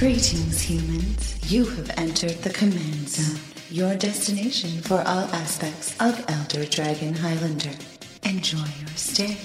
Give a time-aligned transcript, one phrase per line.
[0.00, 1.52] Greetings, humans.
[1.52, 7.76] You have entered the command zone, your destination for all aspects of Elder Dragon Highlander.
[8.22, 9.36] Enjoy your stay.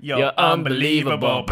[0.00, 1.46] You're unbelievable.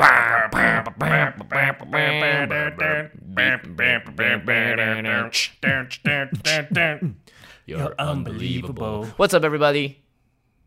[7.67, 9.07] You're unbelievable.
[9.17, 9.99] What's up, everybody?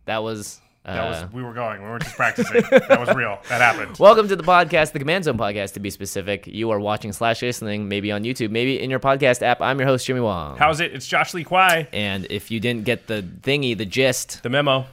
[0.06, 0.60] That was.
[0.86, 1.82] Uh, That was we were going.
[1.84, 2.62] We weren't just practicing.
[2.72, 3.40] that was real.
[3.50, 3.98] That happened.
[4.00, 6.48] Welcome to the podcast, the Command Zone podcast, to be specific.
[6.48, 9.62] You are watching slash listening, maybe on YouTube, maybe in your podcast app.
[9.62, 10.58] I'm your host, Jimmy Wong.
[10.58, 10.94] How's it?
[10.94, 11.88] It's Josh Lee Kwai.
[11.94, 14.86] and if you didn't get the thingy, the gist, The memo.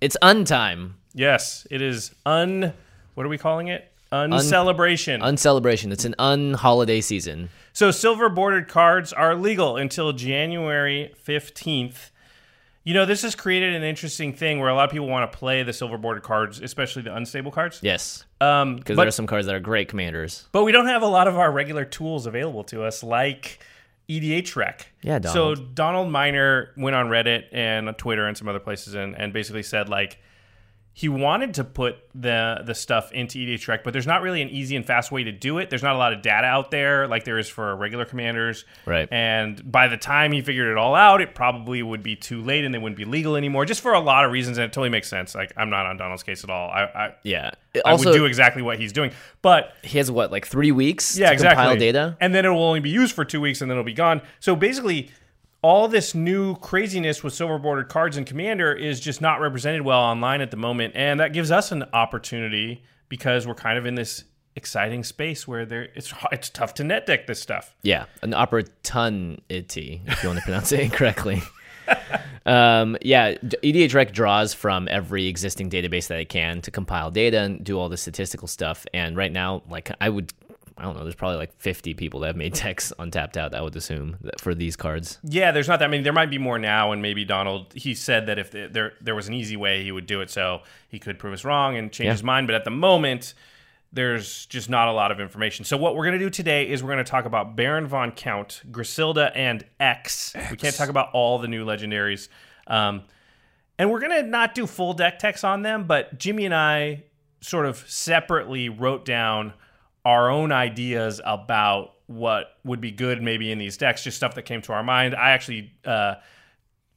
[0.00, 0.92] it's untime.
[1.12, 2.72] Yes, it is un.
[3.14, 3.90] What are we calling it?
[4.10, 5.20] Uncelebration.
[5.20, 5.90] Uncelebration.
[5.92, 7.50] It's an unholiday season.
[7.72, 12.10] So silver bordered cards are legal until January 15th.
[12.84, 15.38] You know, this has created an interesting thing where a lot of people want to
[15.38, 17.78] play the silver bordered cards, especially the unstable cards.
[17.82, 18.24] Yes.
[18.40, 20.48] Um, Because but, there are some cards that are great commanders.
[20.52, 23.60] but we don't have a lot of our regular tools available to us, like
[24.08, 24.90] EDH Rec.
[25.02, 25.74] Yeah, So Donald.
[25.76, 29.62] Donald Miner went on Reddit and on Twitter and some other places and, and basically
[29.62, 30.18] said like
[30.94, 34.50] he wanted to put the the stuff into EDH Rec, but there's not really an
[34.50, 35.70] easy and fast way to do it.
[35.70, 38.66] There's not a lot of data out there like there is for regular commanders.
[38.84, 39.08] Right.
[39.10, 42.64] And by the time he figured it all out, it probably would be too late
[42.64, 43.64] and they wouldn't be legal anymore.
[43.64, 45.34] Just for a lot of reasons, and it totally makes sense.
[45.34, 46.68] Like I'm not on Donald's case at all.
[46.68, 47.52] I I, Yeah.
[47.86, 51.28] I would do exactly what he's doing, but he has what, like three weeks yeah,
[51.28, 51.64] to exactly.
[51.64, 52.18] compile data?
[52.20, 54.20] and then it will only be used for two weeks, and then it'll be gone.
[54.40, 55.10] So basically,
[55.62, 60.00] all this new craziness with silver bordered cards and Commander is just not represented well
[60.00, 63.94] online at the moment, and that gives us an opportunity because we're kind of in
[63.94, 64.24] this
[64.54, 67.74] exciting space where there it's it's tough to net deck this stuff.
[67.82, 71.42] Yeah, an opportunity, if you want to pronounce it incorrectly.
[72.46, 77.40] um, yeah, EDH Rec draws from every existing database that it can to compile data
[77.40, 78.86] and do all the statistical stuff.
[78.92, 80.32] And right now, like I would,
[80.78, 83.54] I don't know, there's probably like 50 people that have made decks on Tapped Out.
[83.54, 85.18] I would assume that for these cards.
[85.22, 86.02] Yeah, there's not that many.
[86.02, 87.72] There might be more now, and maybe Donald.
[87.74, 90.30] He said that if there there was an easy way, he would do it.
[90.30, 92.12] So he could prove us wrong and change Yeah.
[92.12, 92.46] his mind.
[92.46, 93.34] But at the moment,
[93.92, 95.64] there's just not a lot of information.
[95.66, 99.30] So what we're gonna do today is we're gonna talk about Baron von Count, Grusilda,
[99.34, 100.34] and X.
[100.50, 102.28] We can't talk about all the new legendaries,
[102.66, 103.02] um,
[103.78, 105.84] and we're gonna not do full deck techs on them.
[105.84, 107.02] But Jimmy and I
[107.42, 109.52] sort of separately wrote down
[110.04, 114.42] our own ideas about what would be good maybe in these decks, just stuff that
[114.42, 115.14] came to our mind.
[115.14, 116.16] I actually uh,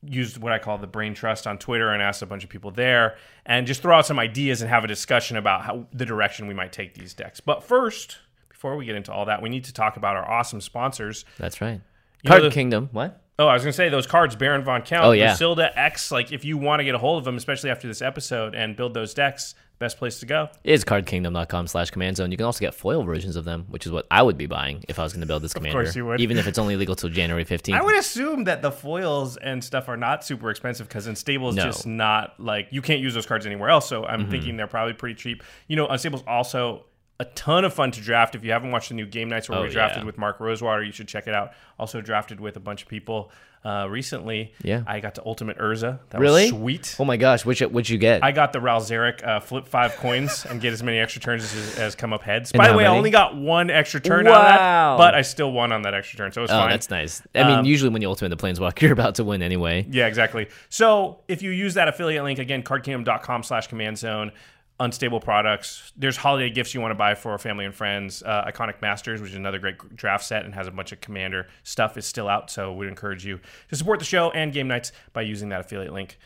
[0.04, 2.72] used what I call the brain trust on Twitter and asked a bunch of people
[2.72, 6.48] there and just throw out some ideas and have a discussion about how the direction
[6.48, 7.40] we might take these decks.
[7.40, 8.18] But first,
[8.50, 11.26] before we get into all that, we need to talk about our awesome sponsors.
[11.38, 11.82] That's right.
[12.24, 12.90] You Card the- Kingdom.
[12.92, 13.22] What?
[13.38, 15.34] Oh, I was gonna say those cards, Baron von Count, Oh, yeah.
[15.34, 16.12] Grusilda X.
[16.12, 18.76] Like, if you want to get a hold of them, especially after this episode, and
[18.76, 20.50] build those decks, best place to go.
[20.64, 22.32] Is cardkingdom.com slash command zone.
[22.32, 24.84] You can also get foil versions of them, which is what I would be buying
[24.88, 25.84] if I was going to build this commander.
[25.84, 26.22] course you would.
[26.22, 27.76] Even if it's only legal till January 15th.
[27.76, 31.56] I would assume that the foils and stuff are not super expensive because Unstable is
[31.56, 31.64] No.
[31.64, 33.88] just not like you can't use those cards anywhere else.
[33.90, 34.32] So I'm mm-hmm.
[34.32, 35.44] thinking they're probably pretty cheap.
[35.68, 36.86] You know, Unstable's also
[37.20, 38.36] a ton of fun to draft.
[38.36, 40.06] If you haven't watched the new game nights where Oh, we drafted yeah.
[40.06, 41.52] with Mark Rosewater, you should check it out.
[41.80, 43.32] Also drafted with a bunch of people
[43.64, 44.54] uh, recently.
[44.62, 44.84] Yeah.
[44.86, 45.98] I got to Ultimate Urza.
[46.12, 46.44] That Really?
[46.44, 46.96] was sweet.
[47.00, 48.24] Oh my gosh, which which you get?
[48.24, 51.44] I got the Ral Zarek uh, flip five coins and get as many extra turns
[51.44, 52.52] as, as come up heads.
[52.52, 54.98] And By the way, I only got one extra turn out of that, Wow.
[54.98, 56.70] but I still won on that extra turn, so it was oh, fine.
[56.70, 57.24] that's nice.
[57.34, 59.88] I mean, Um, usually when you ultimate the planeswalker, you're about to win anyway.
[59.90, 60.48] Yeah, exactly.
[60.70, 64.32] So if you use that affiliate link again, cardkingdom.com slash command zone,
[64.80, 65.94] unstable products.
[65.96, 68.24] There's holiday gifts you want to buy for family and friends.
[68.24, 71.48] Uh, Iconic Masters, which is another great draft set and has a bunch of commander
[71.64, 72.52] stuff, is still out.
[72.52, 73.40] So we'd encourage you
[73.70, 76.18] to support the show and game nights by using that affiliate link.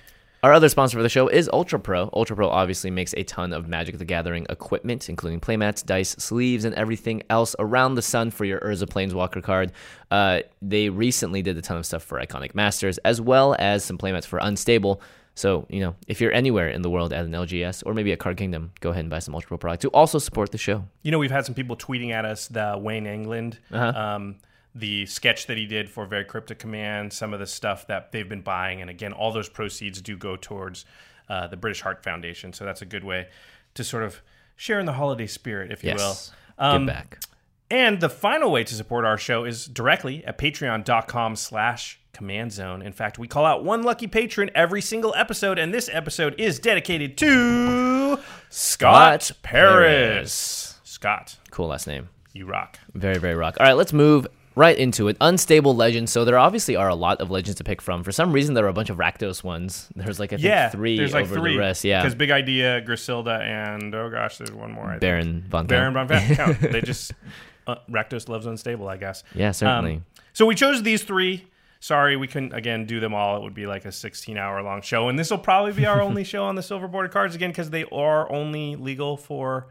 [0.42, 2.10] Our other sponsor for the show is Ultra Pro.
[2.14, 6.64] Ultra Pro obviously makes a ton of Magic the Gathering equipment, including playmats, dice, sleeves,
[6.64, 9.74] and everything else around the sun for your Urza Planeswalker card.
[10.10, 13.98] Uh, they recently did a ton of stuff for Iconic Masters, as well as some
[13.98, 15.02] playmats for Unstable.
[15.36, 18.20] So, you know, if you're anywhere in the world at an LGS or maybe at
[18.20, 20.84] Card Kingdom, go ahead and buy some Ultra Pro product to also support the show.
[21.02, 23.60] You know, we've had some people tweeting at us the Wayne England.
[23.72, 23.98] Uh-huh.
[23.98, 24.36] Um,
[24.76, 28.28] the sketch that he did for Very Cryptic Command, some of the stuff that they've
[28.30, 30.86] been buying, and again, all those proceeds do go towards
[31.28, 32.54] uh, the British Heart Foundation.
[32.54, 33.28] So that's a good way
[33.74, 34.22] to sort of
[34.56, 36.32] share in the holiday spirit, if you Yes.
[36.58, 36.66] will.
[36.66, 37.20] Um, Give back.
[37.72, 42.82] And the final way to support our show is directly at patreon.com slash command zone.
[42.82, 46.60] In fact, we call out one lucky patron every single episode, and this episode is
[46.60, 48.20] dedicated to
[48.50, 50.80] Scott Scott Paris.
[50.84, 52.10] Scott, Cool last name.
[52.34, 52.78] you rock.
[52.94, 53.58] Very, very rock.
[53.60, 55.16] All right, let's move right into it.
[55.22, 56.12] Unstable legends.
[56.12, 58.04] So there obviously are a lot of legends to pick from.
[58.04, 59.88] For some reason, there are a bunch of Rakdos ones.
[59.96, 61.54] There's like I think Yeah, three there's like over three.
[61.54, 61.86] the rest.
[61.86, 64.86] Yeah, Because Big Idea, Grusilda, and oh gosh, there's one more.
[64.88, 65.02] I think.
[65.02, 66.10] Baron von Baron Count.
[66.10, 66.60] von Count.
[66.74, 67.14] they just
[67.68, 69.24] uh, Rakdos loves unstable, I guess.
[69.34, 69.96] Yeah, certainly.
[69.98, 71.46] Um, so we chose these three.
[71.82, 73.38] Sorry, we couldn't again do them all.
[73.38, 76.02] It would be like a 16 hour long show, and this will probably be our
[76.02, 79.68] only show on the silver border cards again because they are only legal for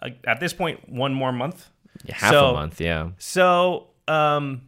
[0.00, 1.68] uh, at this point one more month.
[2.04, 2.80] Yeah, half So- a month.
[2.80, 3.10] Yeah.
[3.18, 4.62] So, um,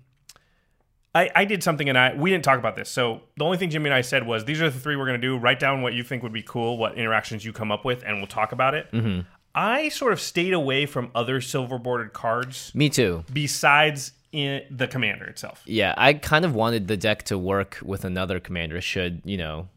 [1.15, 2.89] I, I did something and I we didn't talk about this.
[2.89, 5.19] So the only thing Jimmy and I said was these are the three we're gonna
[5.19, 5.37] do.
[5.37, 8.19] Write down what you think would be cool, what interactions you come up with, and
[8.19, 8.91] we'll talk about it.
[8.93, 9.21] Mm-hmm.
[9.53, 13.25] I sort of stayed away from other silver bordered cards Me too.
[13.33, 15.63] besides in the commander itself.
[15.67, 18.81] Yeah, I kind of wanted the deck to work with another commander.
[18.81, 19.69] Should you know,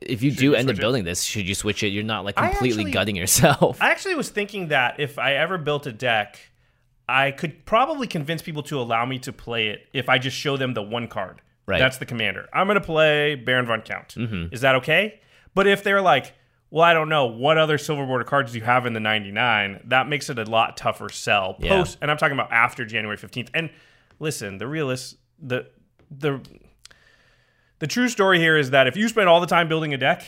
[0.00, 0.80] if you do you end up switch it?
[0.80, 1.88] building this, should you switch it?
[1.88, 3.80] You're not like completely actually- gutting yourself.
[3.82, 6.38] I actually was thinking that if I ever built a deck,
[7.08, 10.56] I could probably convince people to allow me to play it if I just show
[10.56, 11.42] them the one card.
[11.66, 11.78] Right.
[11.78, 12.48] That's the commander.
[12.52, 14.14] I'm going to play Baron von Count.
[14.16, 14.52] Mm-hmm.
[14.54, 15.20] Is that okay?
[15.54, 16.32] But if they're like,
[16.72, 19.82] well, I don't know, what other silver border cards do you have in the 99?
[19.88, 21.56] That makes it a lot tougher sell.
[21.58, 21.68] Yeah.
[21.68, 23.50] Post, and I'm talking about after January 15th.
[23.52, 23.68] And
[24.18, 25.66] listen, the realist, the
[26.10, 26.40] the
[27.78, 30.24] the true story here is that if you spend all the time building a deck,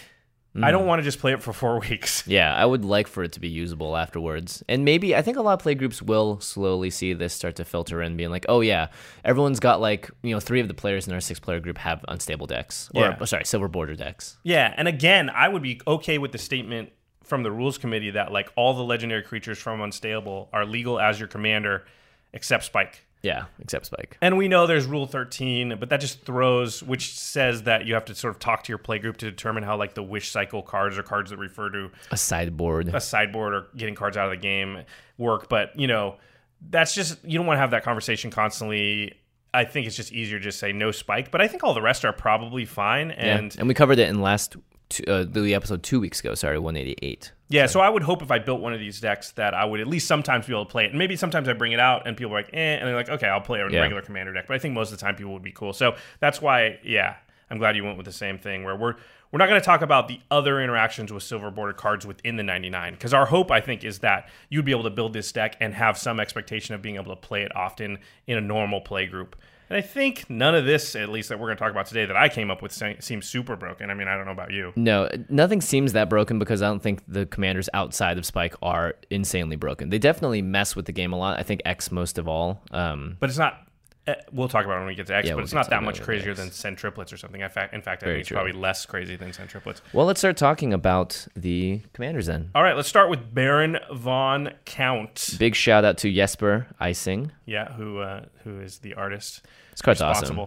[0.62, 0.86] I don't mm.
[0.86, 2.26] want to just play it for four weeks.
[2.26, 4.62] Yeah, I would like for it to be usable afterwards.
[4.68, 7.64] And maybe I think a lot of play groups will slowly see this start to
[7.64, 8.88] filter in, being like, oh yeah,
[9.24, 12.04] everyone's got like, you know, three of the players in our six player group have
[12.06, 12.90] unstable decks.
[12.94, 13.16] Or Yeah.
[13.20, 14.36] oh, sorry, silver border decks.
[14.44, 16.90] Yeah, and again, I would be okay with the statement
[17.24, 21.18] from the rules committee that like all the legendary creatures from Unstable are legal as
[21.18, 21.84] your commander,
[22.32, 23.06] except Spike.
[23.24, 24.18] Yeah, except Spike.
[24.20, 28.04] And we know there's Rule 13, but that just throws, which says that you have
[28.04, 30.98] to sort of talk to your playgroup to determine how like the wish cycle cards
[30.98, 32.88] or cards that refer to A sideboard.
[32.94, 34.82] a sideboard or getting cards out of the game
[35.16, 35.48] work.
[35.48, 36.16] But you know,
[36.68, 39.14] that's just you don't want to have that conversation constantly.
[39.54, 41.30] I think it's just easier to just say no spike.
[41.30, 43.08] But I think all the rest are probably fine.
[43.10, 43.38] Yeah.
[43.38, 44.56] And and we covered it in last
[44.88, 46.34] two, uh, the episode two weeks ago.
[46.34, 47.32] Sorry, 188.
[47.48, 49.81] Yeah, so I would hope if I built one of these decks that I would
[49.81, 50.90] at least sometimes be able to play it.
[50.90, 53.08] And maybe sometimes I bring it out and people are like, eh, and they're like,
[53.10, 53.81] okay, I'll play a Yeah.
[53.81, 54.46] regular commander deck.
[54.48, 55.72] But I think most of the time people would be cool.
[55.72, 57.16] So that's why, yeah,
[57.50, 58.94] I'm glad you went with the same thing where we're
[59.31, 62.44] we're not going to talk about the other interactions with silver bordered cards within the
[62.44, 65.56] 99 because our hope I think is that you'd be able to build this deck
[65.60, 67.98] and have some expectation of being able to play it often
[68.28, 69.34] in a normal play group.
[69.70, 72.05] And I think none of this, at least that we're going to talk about today,
[72.05, 73.90] that I came up with seems super broken.
[73.90, 74.72] I mean, I don't know about you.
[74.76, 78.94] No, nothing seems that broken because I don't think the commanders outside of Spike are
[79.11, 79.90] insanely broken.
[79.90, 81.38] They definitely mess with the game a lot.
[81.38, 82.62] I think X most of all.
[82.70, 83.66] Um, but it's not.
[84.06, 85.70] Eh, We'll talk about it when we get to X, Yeah, but we'll it's not
[85.70, 87.42] that much crazier than Sen Triplets or something.
[87.42, 88.34] I fact, in fact, I Very think it's true.
[88.36, 89.80] probably less crazy than Sen Triplets.
[89.92, 92.50] well, let's start talking about the commanders then.
[92.54, 95.36] All right, let's start with Baron von Count.
[95.38, 97.30] Big shout out to Jesper Ejsing.
[97.46, 100.38] Yeah, who uh, who is the artist This card's awesome.
[100.38, 100.46] Uh,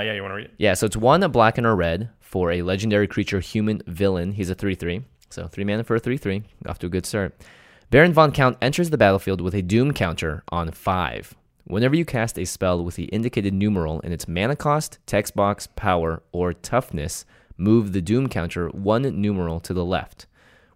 [0.00, 0.54] yeah, you want to read it?
[0.58, 4.32] Yeah, so it's one a black and a red for a legendary creature human villain.
[4.32, 5.04] He's a 3 3.
[5.30, 6.42] So three mana for a 3 3.
[6.66, 7.34] Off to a good start.
[7.90, 11.34] Baron Von Count enters the battlefield with a Doom counter on 5.
[11.68, 15.66] Whenever you cast a spell with the indicated numeral in its mana cost, text box,
[15.74, 17.24] power, or toughness,
[17.56, 20.26] move the Doom counter one numeral to the left.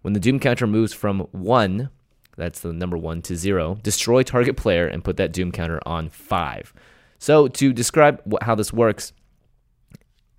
[0.01, 1.89] When the Doom counter moves from 1,
[2.35, 6.09] that's the number 1, to 0, destroy target player and put that Doom counter on
[6.09, 6.73] 5.
[7.19, 9.13] So, to describe how this works,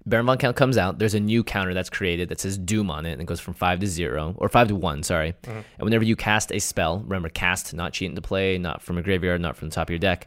[0.05, 0.99] Baron Von Count comes out.
[0.99, 3.55] There's a new counter that's created that says Doom on it, and it goes from
[3.55, 5.03] five to zero or five to one.
[5.03, 5.35] Sorry.
[5.45, 5.51] Mm-hmm.
[5.59, 9.03] And whenever you cast a spell, remember cast, not cheat into play, not from a
[9.03, 10.27] graveyard, not from the top of your deck,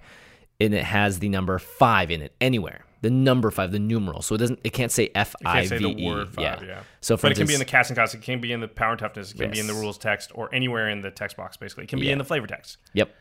[0.62, 2.86] and it has the number five in it anywhere.
[3.02, 4.22] The number five, the numeral.
[4.24, 4.60] So it doesn't.
[4.64, 6.06] It can't say F It I can't say the E.
[6.10, 6.82] word five, yeah.
[7.02, 8.68] So for but it can be in the casting cost, it can be in the
[8.68, 11.38] power and toughness, it can be in the rules text, or anywhere in the text
[11.38, 11.58] box.
[11.58, 12.14] Basically, it can be Yeah.
[12.14, 12.78] in the flavor text.
[12.94, 13.14] Yep.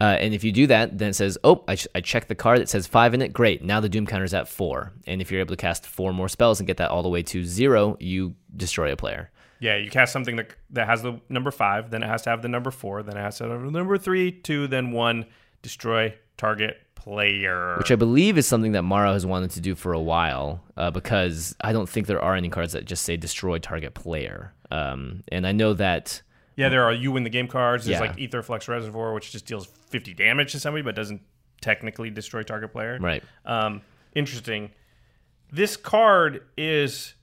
[0.00, 2.34] Uh, and if you do that, then it says, oh, I, ch- I checked the
[2.34, 2.60] card.
[2.60, 3.32] It says five in it.
[3.32, 3.64] Great.
[3.64, 4.92] Now the Doom counter is at four.
[5.06, 7.22] And if you're able to cast four more spells and get that all the way
[7.24, 9.30] to zero, you destroy a player.
[9.60, 12.42] Yeah, you cast something that that has the number five, then it has to have
[12.42, 15.26] the number four, then it has to have the number three, two, then one.
[15.62, 17.76] Destroy target player.
[17.78, 20.90] which I believe is something that Mara has wanted to do for a while, uh,
[20.92, 24.52] because I don't think there are any cards that just say destroy target player.
[24.70, 26.22] Um, and I know that
[26.58, 27.84] yeah, there are you win the game cards.
[27.86, 28.06] There's Yeah.
[28.08, 31.22] like Aetherflux Reservoir, which just deals 50 damage to somebody, but doesn't
[31.60, 32.98] technically destroy target player.
[33.00, 33.22] Right.
[33.46, 33.82] Um,
[34.14, 34.70] interesting.
[35.52, 37.14] This card is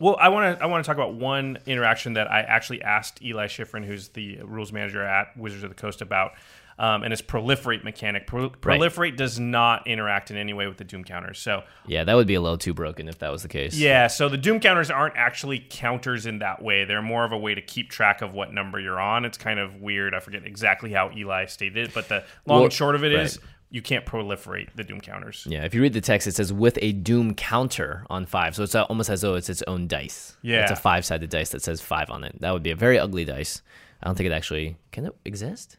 [0.00, 0.16] well.
[0.20, 3.46] I want to I want to talk about one interaction that I actually asked Eli
[3.46, 6.32] Shiffrin, who's the rules manager at Wizards of the Coast, about.
[6.78, 8.26] Um, and it's proliferate mechanic.
[8.26, 11.38] Pro- proliferate does not interact in any way with the doom counters.
[11.38, 13.76] So Yeah, that would be a little too broken if that was the case.
[13.76, 16.84] yeah, so the doom counters aren't actually counters in that way.
[16.84, 19.24] They're more of a way to keep track of what number you're on.
[19.24, 20.14] It's kind of weird.
[20.14, 23.12] I forget exactly how Eli stated it, but the long Well, and short of it
[23.12, 23.46] is right.
[23.70, 25.46] you can't proliferate the doom counters.
[25.48, 28.56] Yeah, if you read the text, it says with a doom counter on five.
[28.56, 30.36] So it's almost as though it's its own dice.
[30.42, 30.62] Yeah.
[30.62, 32.40] It's a five sided dice that says five on it.
[32.40, 33.62] That would be a very ugly dice.
[34.02, 35.78] I don't think it actually can it exist?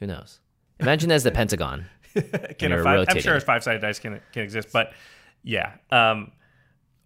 [0.00, 0.40] Who knows?
[0.80, 1.86] Imagine as the Pentagon.
[2.58, 4.92] Can a five, I'm sure a five sided dice can can exist, but
[5.42, 5.74] yeah.
[5.90, 6.32] Um,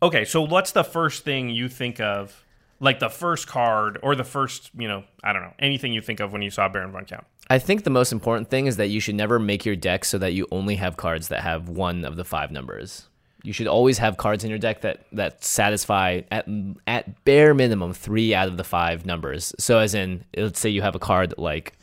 [0.02, 2.44] okay, so what's the first thing you think of,
[2.80, 6.20] like the first card or the first, you know, I don't know, anything you think
[6.20, 7.24] of when you saw Baron von Count?
[7.50, 10.18] I think the most important thing is that you should never make your deck so
[10.18, 13.08] that you only have cards that have one of the five numbers.
[13.42, 16.46] You should always have cards in your deck that that satisfy at
[16.86, 19.52] at bare minimum three out of the five numbers.
[19.58, 21.76] So as in, let's say you have a card like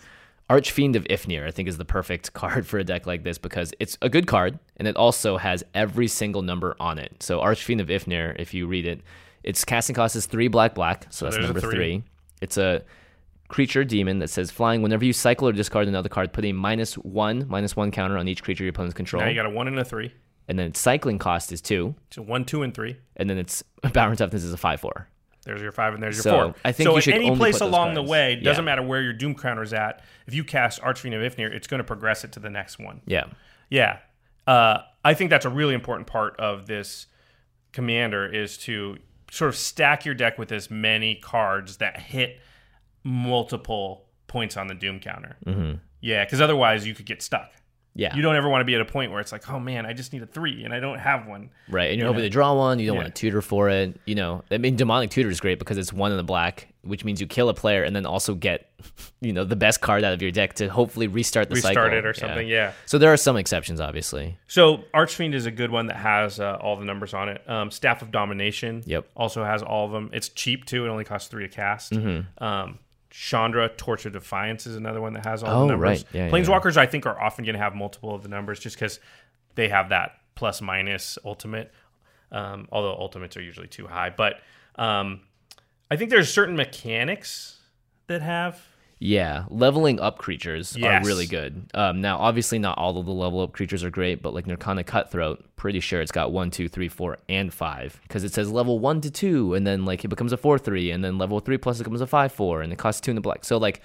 [0.49, 3.73] Archfiend of Ifnir, I think is the perfect card for a deck like this because
[3.79, 7.21] it's a good card and it also has every single number on it.
[7.21, 9.01] So Archfiend of Ifnir, if you read it,
[9.43, 11.71] its casting cost is three black black, so that's there's number three.
[11.71, 12.03] three.
[12.41, 12.83] It's a
[13.47, 14.81] creature demon that says flying.
[14.81, 18.27] Whenever you cycle or discard another card, put a minus one minus one counter on
[18.27, 19.21] each creature your opponents control.
[19.21, 20.13] Now you got a one and a three,
[20.47, 22.97] and then its cycling cost is two, so one, two, and three.
[23.15, 23.63] and then its
[23.93, 25.07] power and toughness is a five four.
[25.49, 26.55] There's your five and there's your So, four.
[26.63, 28.65] I think so you should any place along the way, doesn't Yeah.
[28.65, 30.03] matter where your Doom counter is at.
[30.27, 33.01] If you cast Archfiend of Ifnir, it's going to progress it to the next one.
[33.07, 33.25] Yeah.
[33.69, 33.97] Yeah,
[34.47, 37.07] uh, I think that's a really important part of this
[37.71, 38.97] commander is to
[39.31, 42.39] sort of stack your deck with as many cards that hit
[43.03, 45.37] multiple points on the Doom counter.
[45.45, 45.77] Mm-hmm.
[46.01, 47.51] Yeah, because otherwise you could get stuck.
[47.99, 48.15] Yeah.
[48.15, 49.91] You don't ever want to be at a point where it's like, oh man, I
[49.91, 51.49] just need a three and I don't have one.
[51.67, 52.79] Right, and you're hoping to draw one.
[52.79, 53.03] You don't Yeah.
[53.03, 53.99] want to tutor for it.
[54.05, 57.03] You know, I mean, demonic tutor is great because it's one in the black, which
[57.03, 58.71] means you kill a player and then also get,
[59.21, 61.97] you know, the best card out of your deck to hopefully restart the Restart cycle.
[61.97, 62.71] it or something, yeah.
[62.85, 64.37] So there are some exceptions, obviously.
[64.47, 67.41] So Archfiend is a good one that has uh, all the numbers on it.
[67.49, 69.09] Um, Staff of Domination, Yep.
[69.13, 70.09] also has all of them.
[70.13, 71.91] It's cheap too; it only costs three to cast.
[71.91, 72.41] Mm-hmm.
[72.41, 75.79] Um, Chandra, Torch of Defiance is another one that has all Oh, the numbers.
[75.81, 76.05] right.
[76.13, 78.75] Yeah, yeah, Planeswalkers, I think, are often going to have multiple of the numbers just
[78.75, 78.99] because
[79.55, 81.71] they have that plus minus ultimate.
[82.31, 84.35] Um, although ultimates are usually too high, but
[84.75, 85.21] um,
[85.89, 87.57] I think there's certain mechanics
[88.05, 88.61] that have
[89.01, 91.03] Yeah, leveling up creatures Yes.
[91.03, 91.69] are really good.
[91.73, 94.85] Um, now, obviously, not all of the level up creatures are great, but like Nirkana
[94.85, 98.77] Cutthroat, pretty sure it's got one, two, three, four, and five because it says level
[98.77, 101.57] one to two, and then like it becomes a four three, and then level three
[101.57, 103.45] plus it becomes a five four, and it costs two in the black.
[103.45, 103.81] So like,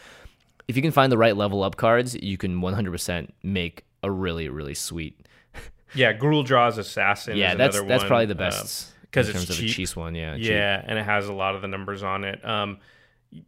[0.66, 4.49] if you can find the right level up cards, you can 100% make a really
[4.49, 5.28] really sweet.
[5.94, 6.12] yeah.
[6.12, 7.37] Guul Draz Assassin.
[7.37, 9.66] yeah, that's that's one, probably the uh, best because in it's terms cheap.
[9.66, 10.16] of a cheese one.
[10.16, 10.47] Yeah, cheap.
[10.47, 12.44] Yeah, and it has a lot of the numbers on it.
[12.44, 12.78] Um,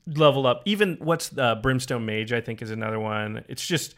[0.06, 0.62] level up.
[0.64, 2.32] Even what's the Brimstone Mage?
[2.32, 3.44] I think is another one.
[3.48, 3.94] It's just,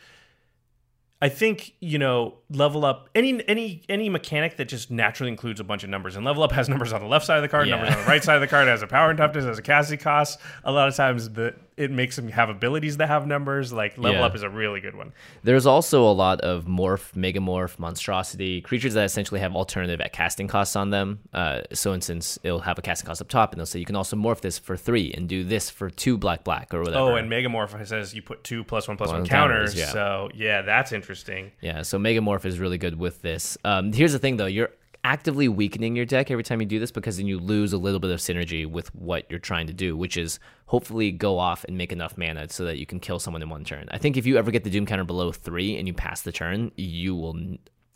[1.20, 5.64] I think you know, level up any any any mechanic that just naturally includes a
[5.64, 6.16] bunch of numbers.
[6.16, 7.76] And level up has numbers on the left side of the card, Yeah.
[7.76, 8.68] numbers on the right side of the card.
[8.68, 10.38] It has a power and toughness, has a casting cost.
[10.64, 13.72] A lot of times, the it makes them have abilities that have numbers.
[13.72, 14.26] Like level Yeah.
[14.26, 15.12] up is a really good one.
[15.44, 20.48] There's also a lot of morph, megamorph, monstrosity creatures that essentially have alternative at casting
[20.48, 21.20] costs on them.
[21.32, 23.96] Uh, so, instance, it'll have a casting cost up top, and they'll say you can
[23.96, 26.98] also morph this for three and do this for two black black or whatever.
[26.98, 29.78] Oh, and Megamorph says you put two plus one plus One one counters, counters.
[29.78, 29.92] yeah.
[29.92, 31.52] So yeah, that's interesting.
[31.60, 33.56] yeah, so megamorph is really good with this.
[33.64, 34.70] Um, here's the thing, though, you're
[35.04, 38.00] actively weakening your deck every time you do this because then you lose a little
[38.00, 41.78] bit of synergy with what you're trying to do, which is hopefully go off and
[41.78, 43.88] make enough mana so that you can kill someone in one turn.
[43.90, 46.32] I think if you ever get the doom counter below three and you pass the
[46.32, 47.36] turn, you will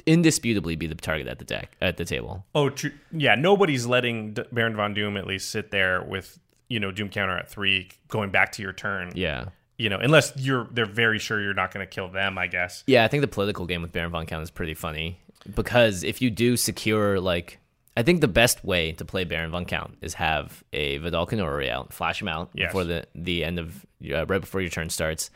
[0.07, 2.45] indisputably be the target at the deck at the table.
[2.55, 2.93] Oh, true.
[3.13, 7.09] Yeah, nobody's letting D- Baron von Doom at least sit there with you know Doom
[7.09, 9.13] counter at three, going back to your turn.
[9.15, 9.47] Yeah.
[9.79, 12.39] You know, unless you're they're very sure you're not going to kill them.
[12.39, 12.85] I guess.
[12.87, 15.19] Yeah, I think the political game with Baron von Count is pretty funny
[15.55, 17.59] because if you do secure like
[17.97, 21.69] I think the best way to play Baron von Count is have a Vedalken Orrery
[21.71, 22.69] out, flash him out Yes.
[22.69, 25.31] before the the end of uh, right before your turn starts,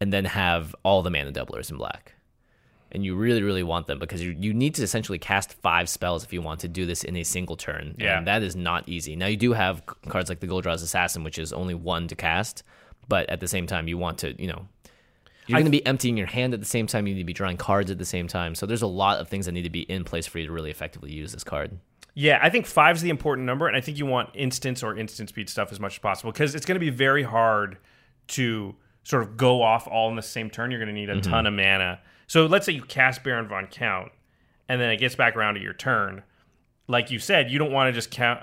[0.00, 2.12] and then have all the mana doublers in black.
[2.92, 6.22] And you really, really want them because you, you need to essentially cast five spells
[6.22, 7.96] if you want to do this in a single turn.
[7.98, 8.16] Yeah.
[8.16, 9.16] And that is not easy.
[9.16, 12.14] Now, you do have cards like the Guul Draz Assassin, which is only one to
[12.14, 12.62] cast,
[13.08, 14.66] but at the same time, you want to, you know,
[15.46, 17.06] you're going to be emptying your hand at the same time.
[17.06, 18.54] You need to be drawing cards at the same time.
[18.54, 20.52] So there's a lot of things that need to be in place for you to
[20.52, 21.78] really effectively use this card.
[22.14, 25.28] Yeah, I think five's the important number, and I think you want instance or instant
[25.28, 27.76] speed stuff as much as possible because it's going to be very hard
[28.28, 28.74] to
[29.04, 30.70] sort of go off all in the same turn.
[30.70, 31.30] You're going to need a mm-hmm.
[31.30, 34.12] ton of mana So let's say you cast Baron von Count,
[34.68, 36.22] and then it gets back around to your turn.
[36.88, 38.40] Like you said, you don't want to just count,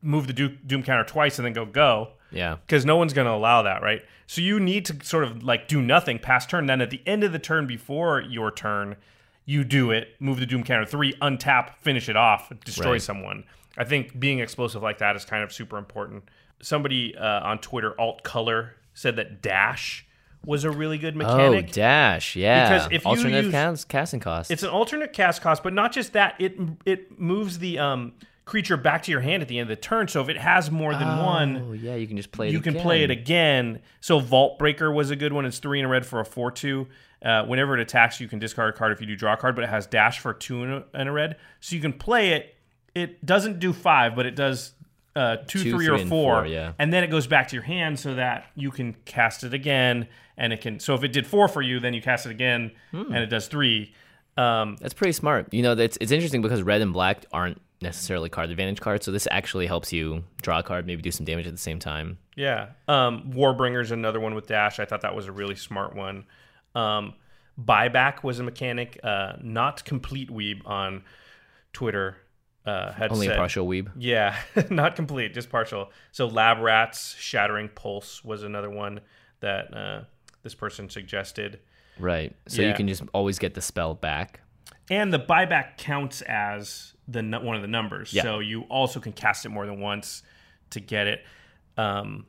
[0.00, 2.56] move the Doom counter twice and then go go Yeah.
[2.66, 4.02] because no one's going to allow that, right?
[4.26, 6.66] So you need to sort of like do nothing past turn.
[6.66, 8.96] Then at the end of the turn before your turn,
[9.44, 13.02] you do it, move the Doom counter three, untap, finish it off, destroy Right.
[13.02, 13.44] someone.
[13.76, 16.24] I think being explosive like that is kind of super important.
[16.62, 20.06] Somebody uh, on Twitter, Alt Color, said that dash
[20.44, 21.40] was a really good mechanic.
[21.40, 21.72] Oh, mechanic.
[21.72, 22.36] dash.
[22.36, 22.68] Yeah.
[22.68, 24.50] Because if you Alternative use- cast, casting cost.
[24.50, 26.34] It's an alternate cast cost, but not just that.
[26.38, 28.12] It it moves the um,
[28.50, 30.08] creature back to your hand at the end of the turn.
[30.08, 31.94] So if it has more than one, Oh, yeah.
[31.94, 33.80] You can just play it you can play it again.
[34.00, 35.46] So Vault Breaker was a good one.
[35.46, 36.88] It's three in a red for a four two.
[37.24, 39.54] Uh, whenever it attacks, you can discard a card if you do draw a card,
[39.54, 41.36] but it has dash for two in a, in a red.
[41.60, 42.54] So you can play it.
[42.94, 44.72] It doesn't do five, but it does
[45.14, 46.36] uh, two, Two, three, three, or and four.
[46.38, 46.72] four, yeah.
[46.78, 50.08] And then it goes back to your hand so that you can cast it again.
[50.36, 50.80] And it can.
[50.80, 53.12] So if it did four for you, then you cast it again, Hmm.
[53.12, 53.92] and it does three.
[54.36, 55.52] Um, That's pretty smart.
[55.52, 59.10] You know, that's it's interesting because red and black aren't necessarily card advantage cards, so
[59.12, 62.18] this actually helps you draw a card, maybe do some damage at the same time.
[62.36, 62.68] Yeah.
[62.88, 64.78] Um, Warbringer's another one with dash.
[64.78, 66.24] I thought that was a really smart one.
[66.74, 67.14] Um,
[67.58, 68.98] buyback was a mechanic.
[69.02, 71.02] Uh, not complete weeb on
[71.72, 72.16] Twitter
[72.66, 73.90] uh, had Only said, a partial weeb.
[73.96, 74.36] Yeah,
[74.70, 75.90] not complete, just partial.
[76.12, 79.00] So lab rats, shattering pulse was another one
[79.40, 80.02] that uh,
[80.42, 81.60] this person suggested.
[81.98, 82.36] Right.
[82.48, 82.68] So Yeah.
[82.68, 84.40] you can just always get the spell back.
[84.90, 88.22] And the buyback counts as the one of the numbers, Yeah.
[88.22, 90.22] so you also can cast it more than once
[90.70, 91.24] to get it.
[91.76, 92.26] Um,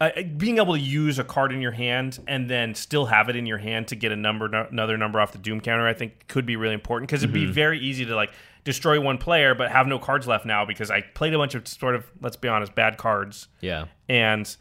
[0.00, 3.36] uh, being able to use a card in your hand and then still have it
[3.36, 5.92] in your hand to get a number, no- another number off the Doom counter, I
[5.94, 8.32] think could be really important because it'd be very easy to like
[8.64, 11.68] destroy one player but have no cards left now because I played a bunch of
[11.68, 13.84] sort of let's be honest bad cards Yeah.
[14.08, 14.54] and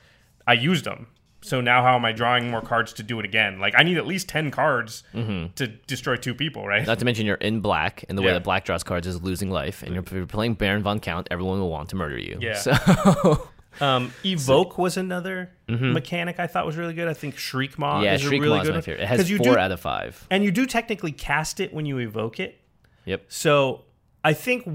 [0.46, 1.08] I used them.
[1.44, 3.60] So now how am I drawing more cards to do it again?
[3.60, 6.86] Like I need at least ten cards to destroy two people, right?
[6.86, 8.34] Not to mention you're in black, and the way Yeah.
[8.36, 11.28] that black draws cards is losing life, and you're, if you're playing Baron von Count,
[11.32, 12.38] everyone will want to murder you.
[12.40, 12.56] Yeah.
[12.56, 13.48] So
[13.80, 17.08] Um, Evoke was another mechanic I thought was really good.
[17.08, 18.04] I think Shriekmaw Mm-hmm.
[18.04, 18.82] yeah, is a really Maw good my one.
[18.82, 19.04] favorite.
[19.04, 20.28] It has 'Cause you four do, out of five.
[20.30, 22.60] and you do technically cast it when you evoke it.
[23.06, 23.24] Yep.
[23.30, 23.86] So
[24.26, 24.68] I think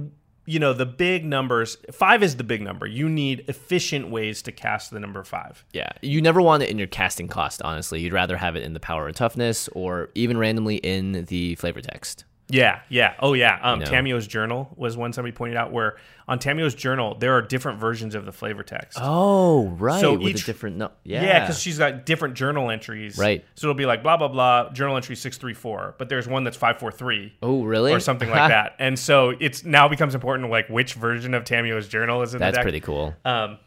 [0.47, 1.77] you know the big numbers.
[1.93, 2.87] Five is the big number.
[2.87, 5.65] You need efficient ways to cast the number five.
[5.73, 7.61] Yeah, you never want it in your casting cost.
[7.63, 11.57] Honestly, you'd rather have it in the power of toughness, or even randomly in the
[11.57, 12.25] flavor text.
[12.49, 13.15] Yeah, yeah.
[13.19, 13.59] Oh, yeah.
[13.61, 13.87] Um, know.
[13.87, 15.97] Tamiyo's journal was one somebody pointed out where
[16.29, 18.99] on Tamiyo's journal there are different versions of the flavor text.
[19.03, 20.01] Oh, right.
[20.01, 20.93] So with each- a different no.
[21.03, 23.19] Yeah, Yeah, because she's got different journal entries.
[23.19, 23.45] Right.
[23.57, 26.45] So it'll be like blah blah blah journal entry six three four, but there's one
[26.45, 27.35] that's five four three.
[27.43, 27.93] Oh, really?
[27.93, 28.77] Or something like that.
[28.79, 32.53] And so it's now becomes important like which version of Tamiyo's journal is in That's
[32.55, 32.65] the deck.
[32.65, 33.13] pretty cool.
[33.25, 33.59] Um,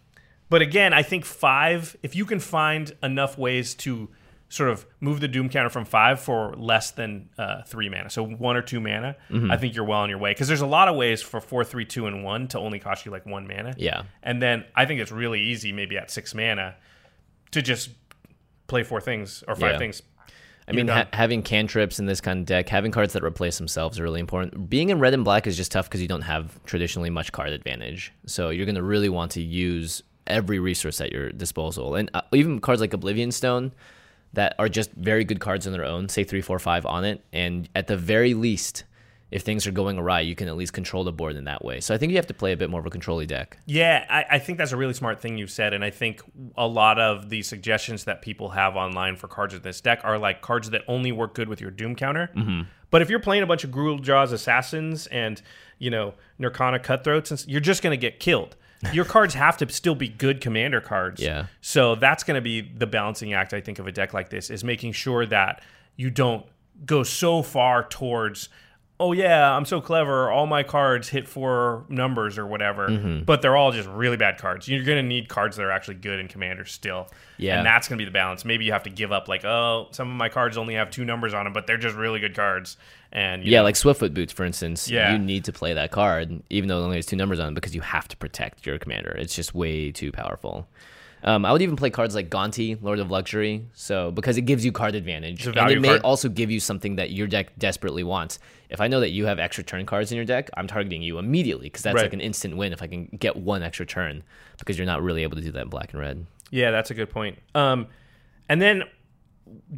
[0.49, 1.97] but again, I think five.
[2.01, 4.09] If you can find enough ways to
[4.51, 8.25] sort of move the doom counter from five for less than uh, three mana, so
[8.25, 9.51] one or two mana, Mm-hmm.
[9.51, 10.31] I think you're well on your way.
[10.31, 13.05] Because there's a lot of ways for four, three, two, and one to only cost
[13.05, 13.75] you like one mana.
[13.77, 14.03] Yeah.
[14.23, 16.75] And then I think it's really easy, maybe at six mana,
[17.51, 17.89] to just
[18.67, 19.77] play four things or five Yeah.
[19.77, 20.01] things.
[20.67, 23.99] I mean, ha- having cantrips in this kind of deck, having cards that replace themselves
[23.99, 24.69] are really important.
[24.69, 27.49] Being in red and black is just tough because you don't have traditionally much card
[27.53, 28.13] advantage.
[28.27, 31.95] So you're going to really want to use every resource at your disposal.
[31.95, 33.71] And uh, even cards like Oblivion Stone
[34.33, 37.23] that are just very good cards on their own, say three, four, five on it.
[37.33, 38.83] And at the very least,
[39.31, 41.79] if things are going awry, you can at least control the board in that way.
[41.79, 43.57] So I think you have to play a bit more of a control deck.
[43.65, 46.21] Yeah, I, I think that's a really smart thing you've said, and I think
[46.57, 50.17] a lot of the suggestions that people have online for cards in this deck are
[50.17, 52.31] like cards that only work good with your Doom counter.
[52.35, 52.61] Mm-hmm.
[52.91, 55.41] But if you're playing a bunch of Guul Draz Assassins and
[55.77, 58.55] you know Nirkana Cutthroats, and you're just going to get killed.
[58.93, 61.21] Your cards have to still be good commander cards.
[61.21, 61.47] Yeah.
[61.61, 64.49] So that's going to be the balancing act, I think, of a deck like this
[64.49, 65.61] is making sure that
[65.95, 66.45] you don't
[66.85, 68.49] go so far towards,
[69.01, 73.23] oh yeah, I'm so clever, all my cards hit four numbers or whatever, Mm-hmm.
[73.23, 74.67] but they're all just really bad cards.
[74.67, 77.07] You're going to need cards that are actually good in commander still.
[77.37, 77.57] Yeah.
[77.57, 78.43] And that's going to be the balance.
[78.43, 81.05] Maybe you have to give up like, oh, some of my cards only have two
[81.05, 82.75] numbers on them, but they're just really good cards.
[83.13, 84.89] And you Yeah, know, like Swiftfoot Boots, for instance.
[84.89, 85.13] Yeah.
[85.13, 87.55] You need to play that card, even though it only has two numbers on it,
[87.55, 89.11] because you have to protect your commander.
[89.11, 90.67] It's just way too powerful.
[91.23, 94.63] Um, I would even play cards like Gonti, Lord of Luxury, so because it gives
[94.63, 96.01] you card advantage, a and it may card.
[96.01, 98.39] also give you something that your deck desperately wants.
[98.69, 101.17] If I know that you have extra turn cards in your deck, I'm targeting you
[101.17, 102.03] immediately because that's Right.
[102.03, 104.23] like an instant win if I can get one extra turn
[104.59, 106.25] because you're not really able to do that in black and red.
[106.51, 107.39] Yeah, that's a good point.
[107.55, 107.87] Um,
[108.47, 108.83] and then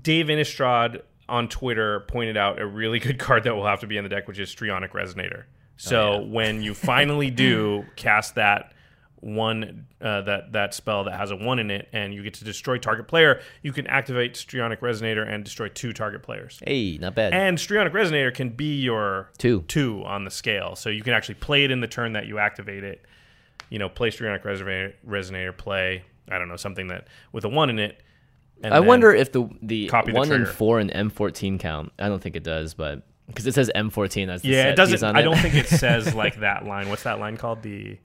[0.02, 3.98] Dave Innistrad on Twitter pointed out a really good card that will have to be
[3.98, 5.44] in the deck, which is Strionic Resonator.
[5.78, 8.74] So when you finally do cast that
[9.22, 12.44] one uh, that that spell that has a one in it, and you get to
[12.44, 13.42] destroy target player.
[13.62, 16.60] You can activate Strionic Resonator and destroy two target players.
[16.66, 17.34] Hey, not bad.
[17.34, 19.64] And Strionic Resonator can be your Two.
[19.68, 22.40] two on the scale, so you can actually play it in the turn that you
[22.40, 23.06] activate it.
[23.70, 27.70] You know, play Strionic Resonator, Resonator play I don't know something that with a one
[27.70, 28.02] in it.
[28.64, 31.92] and I wonder if the the copy the one and four and M14 count.
[32.00, 35.04] I don't think it does, but because it says M14 as the Yeah, it doesn't.
[35.04, 35.24] on I it.
[35.24, 36.90] don't think it says like that line.
[36.90, 37.62] What's that line called?
[37.62, 37.98] The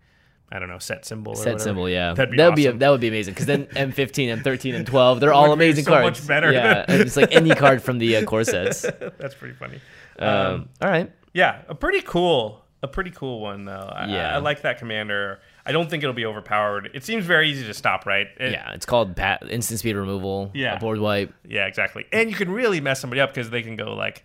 [0.51, 1.33] I don't know set symbol.
[1.33, 1.89] Or set symbol.
[1.89, 2.79] Yeah, that'd be that would be awesome.
[2.79, 3.35] that would be amazing.
[3.35, 6.21] Because then M15, M13, and 12, they're all amazing so cards.
[6.21, 6.53] much better.
[6.53, 8.83] Yeah, it's like any card from the uh, core sets.
[9.19, 9.81] That's pretty funny.
[10.19, 11.11] Um, all right.
[11.35, 13.73] Yeah, a pretty cool, a pretty cool one though.
[13.95, 14.31] I, Yeah.
[14.33, 15.41] I, I like that commander.
[15.67, 16.91] I don't think it'll be overpowered.
[16.95, 18.29] It seems very easy to stop, right?
[18.39, 20.53] It- Yeah, it's called pat, instant speed removal.
[20.55, 20.77] Yeah.
[20.77, 21.35] a board wipe.
[21.47, 22.07] yeah, exactly.
[22.13, 24.25] And you can really mess somebody up because they can go like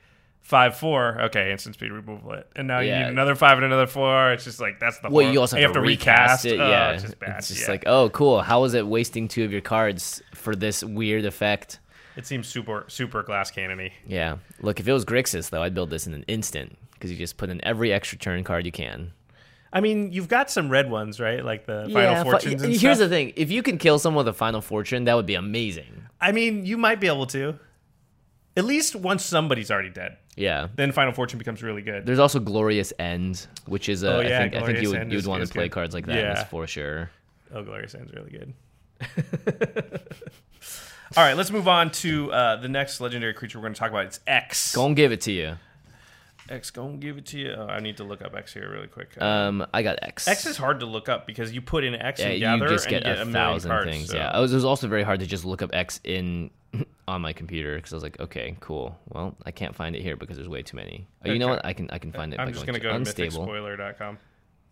[0.52, 1.20] five four.
[1.24, 4.34] Okay, instant speed removal it, and now you need another five and another four.
[4.34, 5.10] It's just like that's the.
[5.10, 6.60] Well, hor- you also have, and to, recast, it.
[6.60, 7.38] Oh, yeah, it's just bad.
[7.40, 7.72] It's just yeah.
[7.72, 8.42] like, oh, cool.
[8.42, 11.80] How is it wasting two of your cards for this weird effect?
[12.18, 13.94] it seems super super glass cannony.
[14.06, 14.38] Yeah.
[14.60, 17.38] Look, if it was Grixis, though, I'd build this in an instant because you just
[17.38, 19.14] put in every extra turn card you can.
[19.74, 21.44] I mean, you've got some red ones, right?
[21.44, 22.98] Like the yeah, Final fi- Fortunes Here's stuff.
[22.98, 26.08] the thing: if you can kill someone with a Final Fortune, that would be amazing.
[26.20, 27.58] I mean, you might be able to.
[28.58, 30.68] At least once somebody's already dead, Yeah.
[30.76, 32.06] then Final Fortune becomes really good.
[32.06, 35.00] There's also Glorious End, which is uh, Oh, I yeah, think I think you would
[35.00, 35.72] End you would want to play good.
[35.74, 36.44] cards like that Yeah.
[36.46, 37.10] for sure.
[37.54, 38.54] Oh, Gloria sounds really good.
[41.18, 43.90] All right, let's move on to uh, the next legendary creature we're going to talk
[43.90, 44.06] about.
[44.06, 44.74] It's X.
[44.74, 45.58] Gonna give it to you.
[46.50, 47.54] X, gonna give it to you.
[47.58, 49.10] Oh, I need to look up X here really quick.
[49.20, 50.28] Uh, Um, I got X.
[50.28, 52.68] X is hard to look up because you put in X yeah, and you gather
[52.70, 53.92] just and get, you get a, a, million thousand cards.
[53.92, 54.10] things.
[54.10, 56.50] so- Yeah, it was, it was also very hard to just look up X in
[57.08, 58.98] on my computer because I was like, okay, cool.
[59.10, 61.08] Well, I can't find it here because there's way too many.
[61.26, 61.66] Oh, you know what?
[61.66, 63.30] I can I can find it I'm by just going going to to go to
[63.30, 64.18] unstable, mythicspoiler.com.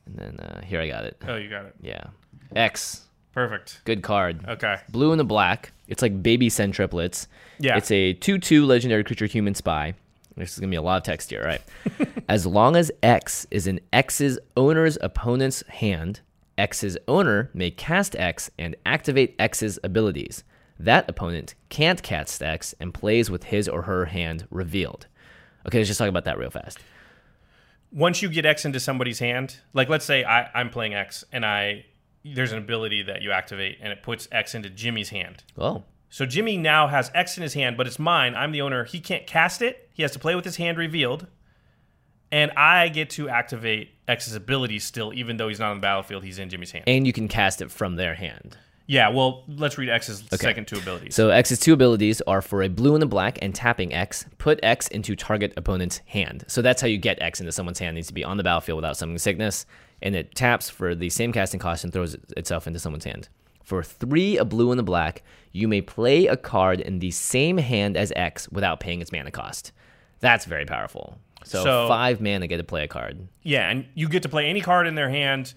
[0.06, 1.22] and then uh, here I got it.
[1.28, 1.76] Oh, you got it.
[1.82, 2.04] Yeah,
[2.56, 3.82] X, Perfect.
[3.86, 4.46] good card.
[4.48, 4.78] Okay.
[4.90, 5.72] Blue and the black.
[5.88, 7.28] It's like baby Sen Triplets.
[7.60, 7.78] Yeah.
[7.78, 9.94] It's a 2 2 legendary creature human spy.
[10.38, 11.62] This is going to be a lot of text here, right?
[12.30, 16.22] as long as X is in X's owner's opponent's hand,
[16.58, 20.46] X's owner may cast X and activate X's abilities.
[20.80, 25.08] That opponent can't cast X and plays with his or her hand revealed.
[25.68, 26.80] Okay, let's just talk about that real fast.
[27.92, 31.46] once you get X into somebody's hand, like let's say I, I'm playing X and
[31.46, 31.86] I
[32.24, 35.44] there's an ability that you activate and it puts X into Jimmy's hand.
[35.58, 38.36] Oh, So Jimmy now has X in his hand, but it's mine.
[38.36, 38.84] I'm the owner.
[38.86, 39.90] He can't cast it.
[39.94, 41.28] He has to play with his hand revealed.
[42.32, 46.24] And I get to activate X's ability still, even though he's not on the battlefield.
[46.24, 46.84] He's in Jimmy's hand.
[46.88, 48.58] and you can cast it from their hand.
[48.90, 51.14] Yeah, well, let's read X's second two abilities.
[51.14, 54.60] So X's two abilities are for a blue and a black and tapping X, put
[54.64, 56.44] X into target opponent's hand.
[56.48, 57.90] So that's how you get X into someone's hand.
[57.90, 59.68] It needs to be on the battlefield without summoning sickness,
[60.02, 63.30] and it taps for the same casting cost and throws itself into someone's hand.
[63.64, 65.22] For three, a blue and a black,
[65.52, 69.30] you may play a card in the same hand as X without paying its mana
[69.30, 69.72] cost.
[70.20, 71.20] That's very powerful.
[71.44, 73.20] So, So- five mana get to play a card.
[73.44, 75.54] yeah, and you get to play any card in their hand.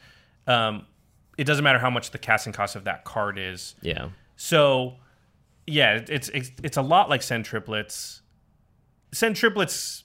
[0.46, 0.84] Um,
[1.38, 3.74] it doesn't matter how much the casting cost of that card is.
[3.82, 4.08] Yeah.
[4.36, 4.96] So,
[5.66, 8.22] yeah, it's it's it's a lot like Sen Triplets.
[9.12, 10.04] Sen Triplets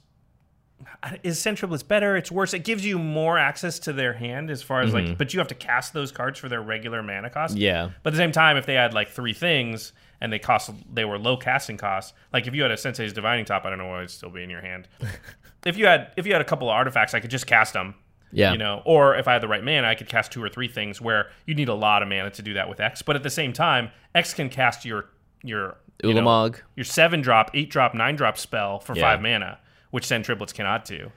[1.24, 2.16] is Sen Triplets better?
[2.16, 2.54] It's worse.
[2.54, 5.48] It gives you more access to their hand as far as like, but you have
[5.48, 7.56] to cast those cards for their regular mana cost.
[7.56, 7.62] Mm-hmm.
[7.62, 7.90] Yeah.
[8.04, 11.06] But at the same time, if they had like three things and they cost they
[11.06, 13.88] were low casting costs, like if you had a Sensei's Divining Top, I don't know
[13.88, 14.88] why it'd still be in your hand.
[15.66, 17.96] if you had if you had a couple of artifacts, I could just cast them.
[18.32, 18.52] Yeah.
[18.52, 20.68] You know, or if I had the right mana, I could cast two or three
[20.68, 23.02] things where you need a lot of mana to do that with X.
[23.02, 25.06] But at the same time, X can cast your
[25.44, 29.02] your you know, your seven drop, eight drop, nine drop spell for Yeah.
[29.04, 29.60] five mana,
[29.92, 31.12] which Sen Triplets cannot do.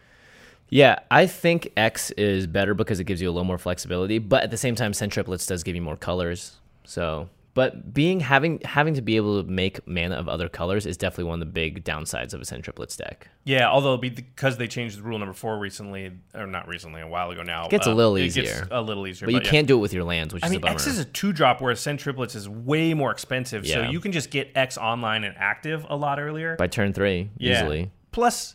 [0.68, 4.44] Yeah, I think X is better because it gives you a little more flexibility, but
[4.44, 6.58] at the same time, Sen Triplets does give you more colors.
[6.84, 10.96] So, but being having having to be able to make mana of other colors is
[10.96, 13.28] definitely one of the big downsides of a Sen Triplets deck.
[13.44, 17.30] Yeah, although because they changed the rule number four recently, or not recently, a while
[17.30, 18.68] ago now, uh, Gets a little it gets easier.
[18.70, 19.26] a little easier.
[19.26, 19.50] But you yeah.
[19.50, 20.74] can't do it with your lands, which I is mean, a bummer.
[20.74, 23.66] X is a two drop, whereas Sen Triplets is way more expensive.
[23.66, 26.56] So you can just get X online and active a lot earlier.
[26.56, 27.52] by turn three Yeah.
[27.58, 27.90] easily.
[28.12, 28.54] Plus,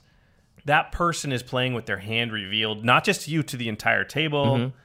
[0.65, 4.45] that person is playing with their hand revealed, not just you to the entire table.
[4.57, 4.77] Mm-hmm.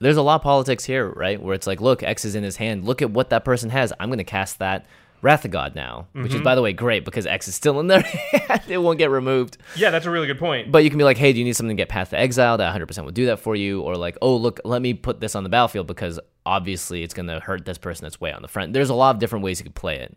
[0.00, 1.40] There's a lot of politics here, right?
[1.40, 2.84] Where it's like, look, X is in his hand.
[2.84, 3.92] Look at what that person has.
[4.00, 4.86] I'm going to cast that
[5.22, 6.36] Wrath of God now, which Mm-hmm.
[6.36, 8.00] is, by the way, great because X is still in their
[8.48, 8.62] hand.
[8.66, 9.58] it won't get removed.
[9.76, 10.72] Yeah, that's a really good point.
[10.72, 12.56] But you can be like, hey, do you need something to get Path to Exile?
[12.56, 13.82] That 100% will do that for you.
[13.82, 17.26] Or like, oh, look, let me put this on the battlefield because obviously it's going
[17.26, 18.72] to hurt this person that's way on the front.
[18.72, 20.16] There's a lot of different ways you could play it.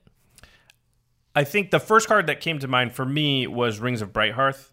[1.35, 4.69] I think the first card that came to mind for me was Rings of Brighthearth,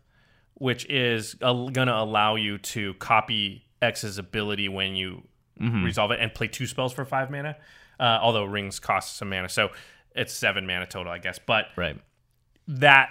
[0.54, 5.22] which is going to allow you to copy X's ability when you
[5.58, 7.56] resolve it and play two spells for five mana.
[7.98, 9.68] Uh, although rings cost some mana, so
[10.14, 11.38] it's seven mana total, I guess.
[11.38, 11.98] But Right.
[12.66, 13.10] that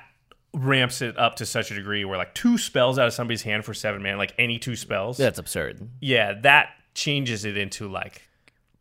[0.54, 3.66] ramps it up to such a degree where like two spells out of somebody's hand
[3.66, 5.18] for seven mana, like any two spells.
[5.18, 5.88] That's absurd.
[6.02, 8.24] yeah, that changes it into like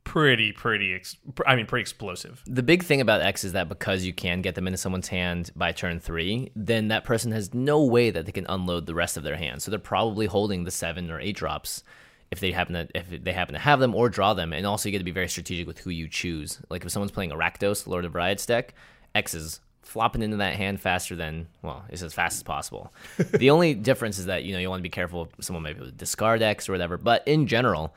[0.08, 0.94] pretty, pretty.
[0.94, 1.16] Ex-
[1.46, 2.42] I mean, pretty explosive.
[2.46, 5.50] The big thing about X is that because you can get them into someone's hand
[5.54, 9.18] by turn three, then that person has no way that they can unload the rest
[9.18, 9.62] of their hand.
[9.62, 11.82] So they're probably holding the seven or eight drops
[12.30, 14.54] if they happen to if they happen to have them or draw them.
[14.54, 16.58] And also you get to be very strategic with who you choose.
[16.70, 18.74] Like if someone's playing Rakdos, Lord of Riots deck,
[19.14, 22.92] X is flopping into that hand faster than well, it's as fast as possible.
[23.18, 25.28] the only difference is that you know you want to be careful.
[25.40, 26.96] Someone might be able to discard X or whatever.
[26.96, 27.94] But in general.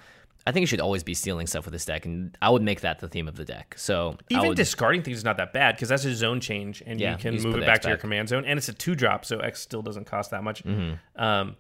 [0.48, 2.82] I think you should always be stealing stuff with this deck, and I would make
[2.82, 3.76] that the theme of the deck.
[3.78, 7.00] So Even would, discarding things is not that bad because that's a zone change, and
[7.00, 8.74] Yeah, you can you move it the back to your command zone, and it's a
[8.74, 10.64] two drop, so X still doesn't cost that much.
[10.64, 11.22] Mm-hmm.
[11.22, 11.56] Um,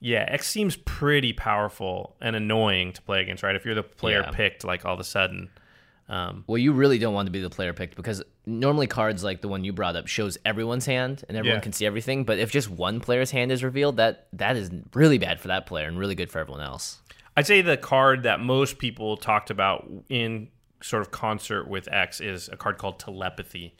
[0.00, 3.56] yeah, X seems pretty powerful and annoying to play against, right?
[3.56, 4.30] If you're the player Yeah.
[4.30, 5.48] picked, like all of a sudden,
[6.08, 9.40] um, Well, you really don't want to be the player picked because normally cards like
[9.40, 11.62] the one you brought up shows everyone's hand and everyone Yeah.
[11.62, 12.24] can see everything.
[12.24, 15.64] But if just one player's hand is revealed, that that is really bad for that
[15.64, 17.00] player and really good for everyone else.
[17.36, 20.48] I'd say the card that most people talked about in
[20.82, 23.74] sort of concert with X is a card called Telepathy.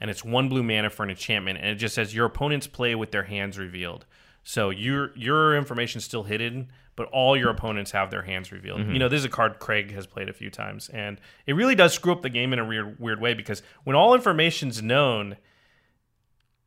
[0.00, 2.94] And it's one blue mana for an enchantment, and it just says your opponents play
[2.94, 4.06] with their hands revealed.
[4.42, 8.80] So your your information's still hidden, but all your opponents have their hands revealed.
[8.80, 8.92] Mm-hmm.
[8.92, 11.74] You know, this is a card Craig has played a few times, and it really
[11.74, 15.36] does screw up the game in a weird weird way because when all information's known,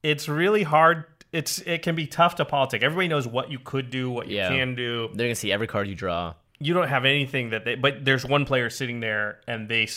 [0.04, 1.06] it's really hard.
[1.34, 2.84] It's it can be tough to politic.
[2.84, 4.50] Everybody knows what you could do, what you Yeah.
[4.50, 6.36] can do They're gonna see every card you draw.
[6.60, 9.88] you don't have anything that they but there's one player sitting there and they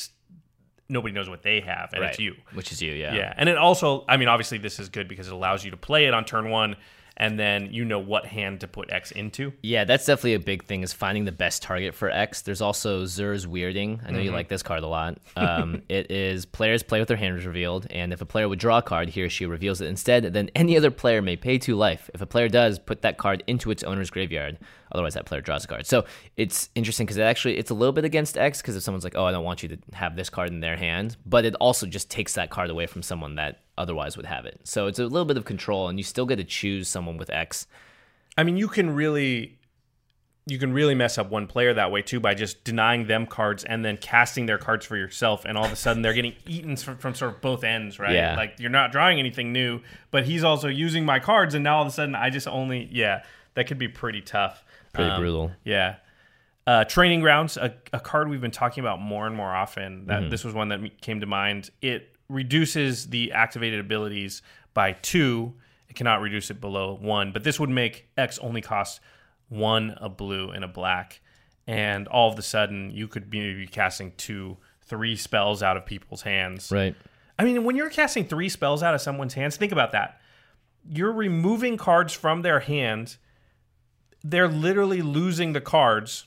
[0.88, 2.92] nobody knows what they have and it's you which is you.
[2.92, 3.14] Yeah.
[3.14, 5.76] yeah and it also i mean obviously this is good because it allows you to
[5.76, 6.76] play it on turn one
[7.16, 10.64] and then you know what hand to put x into Yeah, that's definitely a big
[10.64, 12.42] thing is finding the best target for X.
[12.42, 14.00] There's also Zur's Weirding.
[14.06, 15.18] I know you like this card a lot.
[15.36, 18.78] Um, it is players play with their hands revealed, and if a player would draw
[18.78, 21.76] a card, he or she reveals it instead, then any other player may pay two
[21.76, 22.10] life.
[22.14, 24.58] If a player does, put that card into its owner's graveyard.
[24.92, 25.86] Otherwise, that player draws a card.
[25.86, 26.04] So
[26.36, 29.16] it's interesting because it actually it's a little bit against X because if someone's like,
[29.16, 31.86] oh, I don't want you to have this card in their hand, but it also
[31.86, 34.60] just takes that card away from someone that otherwise would have it.
[34.64, 37.30] So it's a little bit of control, and you still get to choose someone with
[37.30, 37.66] X.
[38.38, 39.58] i mean you can really
[40.48, 43.64] you can really mess up one player that way too by just denying them cards
[43.64, 46.76] and then casting their cards for yourself and all of a sudden they're getting eaten
[46.76, 48.36] from, from sort of both ends right Yeah.
[48.36, 49.80] like you're not drawing anything new
[50.12, 52.88] but he's also using my cards and now all of a sudden i just only
[52.92, 54.62] yeah that could be pretty tough
[54.92, 55.50] Pretty Um, brutal.
[55.64, 55.96] Yeah.
[56.66, 60.06] Uh, training grounds, a, a card we've been talking about more and more often.
[60.06, 61.70] That this was one that came to mind.
[61.82, 64.42] It reduces the activated abilities
[64.74, 65.54] by two.
[65.88, 69.00] It cannot reduce it below one, but this would make X only cost
[69.48, 71.20] one a blue and a black,
[71.66, 76.22] and all of a sudden you could be casting two, three spells out of people's
[76.22, 76.70] hands.
[76.72, 76.94] Right.
[77.38, 80.20] I mean, when you're casting three spells out of someone's hands, think about that.
[80.88, 83.16] You're removing cards from their hand.
[84.24, 86.26] They're literally losing the cards,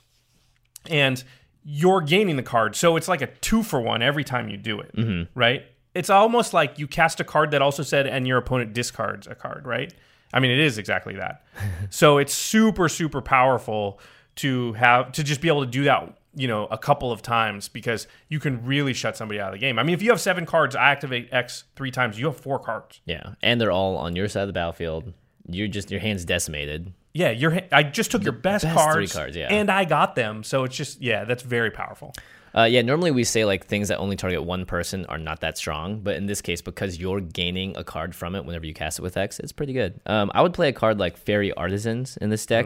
[0.89, 1.23] and
[1.63, 2.77] you're gaining the cards.
[2.77, 5.39] So it's like a two for one every time you do it, mm-hmm.
[5.39, 5.63] right?
[5.95, 9.35] It's almost like you cast a card that also said, and your opponent discards a
[9.35, 9.93] card, right?
[10.33, 11.43] I mean, it is exactly that.
[11.89, 13.99] so it's super, super powerful
[14.35, 17.67] to have to just be able to do that you know a couple of times
[17.67, 19.79] because you can really shut somebody out of the game.
[19.79, 22.19] I mean, if you have seven cards, I activate X three times.
[22.19, 23.01] You have four cards.
[23.05, 25.13] Yeah, and they're all on your side of the battlefield.
[25.47, 26.93] You're just your hand's decimated.
[27.13, 29.47] Yeah, your I just took your best, best cards, three cards, yeah.
[29.49, 30.43] and I got them.
[30.43, 32.13] So it's just yeah, that's very powerful.
[32.55, 35.57] Uh, yeah, normally we say like things that only target one person are not that
[35.57, 38.99] strong, but in this case, because you're gaining a card from it whenever you cast
[38.99, 39.99] it with X, it's pretty good.
[40.05, 42.65] Um, I would play a card like Faerie Artisans in this deck,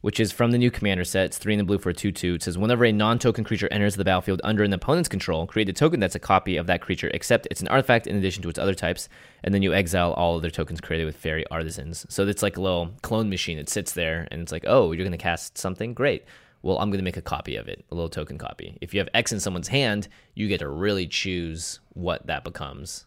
[0.00, 1.26] which is from the new commander set.
[1.26, 2.34] It's three in the blue for a two-two.
[2.34, 5.72] It says whenever a non-token creature enters the battlefield under an opponent's control, create a
[5.72, 8.58] token that's a copy of that creature, except it's an artifact in addition to its
[8.58, 9.08] other types,
[9.42, 12.04] and then you exile all other tokens created with Faerie Artisans.
[12.08, 13.58] So it's like a little clone machine.
[13.58, 16.24] It sits there, and it's like, oh, you're gonna cast something, great
[16.64, 18.78] well, I'm going to make a copy of it, a little token copy.
[18.80, 23.04] If you have X in someone's hand, you get to really choose what that becomes.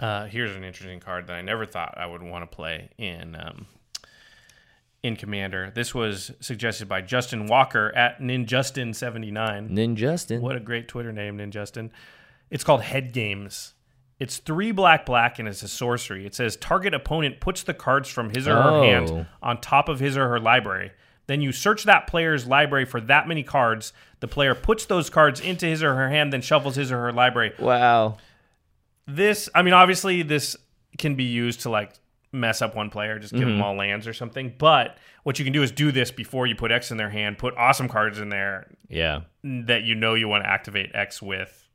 [0.00, 3.34] Uh, here's an interesting card that I never thought I would want to play in
[3.36, 3.66] um,
[5.02, 5.70] in Commander.
[5.74, 9.70] This was suggested by Justin Walker at Ninjustin79.
[9.70, 10.40] Ninjustin.
[10.40, 11.90] What a great Twitter name, Ninjustin.
[12.50, 13.74] It's called Head Games.
[14.18, 16.26] It's three black black and it's a sorcery.
[16.26, 18.82] It says target opponent puts the cards from his or her Oh.
[18.82, 20.90] hand on top of his or her library.
[21.26, 23.92] Then you search that player's library for that many cards.
[24.20, 27.12] The player puts those cards into his or her hand, then shuffles his or her
[27.12, 27.52] library.
[27.58, 28.18] Wow.
[29.06, 30.56] This, I mean, obviously, this
[30.98, 31.92] can be used to like
[32.32, 33.50] mess up one player, just give Mm-hmm.
[33.52, 34.54] them all lands or something.
[34.56, 37.38] But what you can do is do this before you put X in their hand.
[37.38, 39.20] Put awesome cards in there Yeah.
[39.42, 41.65] that you know you want to activate X with.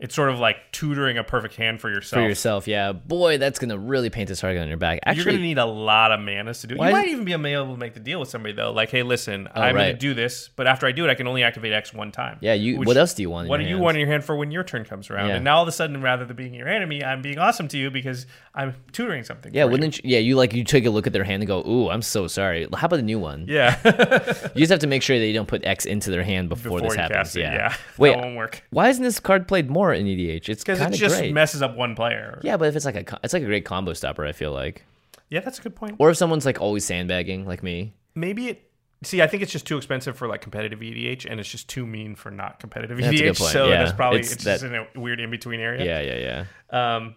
[0.00, 2.22] It's sort of like tutoring a perfect hand for yourself.
[2.22, 2.92] For yourself, yeah.
[2.92, 5.00] Boy, that's gonna really paint this target on your back.
[5.12, 6.86] You're going to need a lot of manas to do it.
[6.86, 8.70] You might even be able to make the deal with somebody though.
[8.70, 11.26] Like, hey, listen, Oh, I'm gonna do this, but after I do it, I can
[11.26, 12.38] only activate X one time.
[12.40, 14.08] Yeah, you- Which- what else do you want in What do you want in your
[14.10, 15.30] hand for when your turn comes around?
[15.30, 15.34] Yeah.
[15.36, 17.76] And now all of a sudden, rather than being your enemy, I'm being awesome to
[17.78, 19.52] you because I'm tutoring something.
[19.52, 21.60] yeah, wouldn't you, yeah, you like you take a look at their hand and go,
[21.68, 23.46] "Ooh, I'm so sorry." How about a new one?
[23.48, 23.76] Yeah.
[24.54, 26.78] You just have to make sure that you don't put X into their hand before,
[26.78, 27.34] Before this happens.
[27.36, 27.54] it, yeah.
[27.54, 27.74] yeah.
[27.98, 28.62] Wait, That won't work.
[28.70, 30.48] why isn't this card played more in EDH?
[30.48, 31.32] It's Because kind it of just great.
[31.34, 32.40] messes up one player.
[32.42, 34.84] yeah, but if it's like a it's like a great combo stopper, I feel like.
[35.30, 35.96] Yeah, that's a good point.
[35.98, 37.94] Or if someone's like always sandbagging, like me.
[38.14, 38.64] Maybe it.
[39.04, 41.86] See, I think it's just too expensive for like competitive EDH, and it's just too
[41.86, 43.36] mean for not competitive That's EDH.
[43.36, 43.84] So yeah.
[43.84, 45.84] that's probably It's it's, just that- in a weird in between area.
[45.84, 46.96] Yeah, yeah, yeah.
[46.96, 47.14] Um,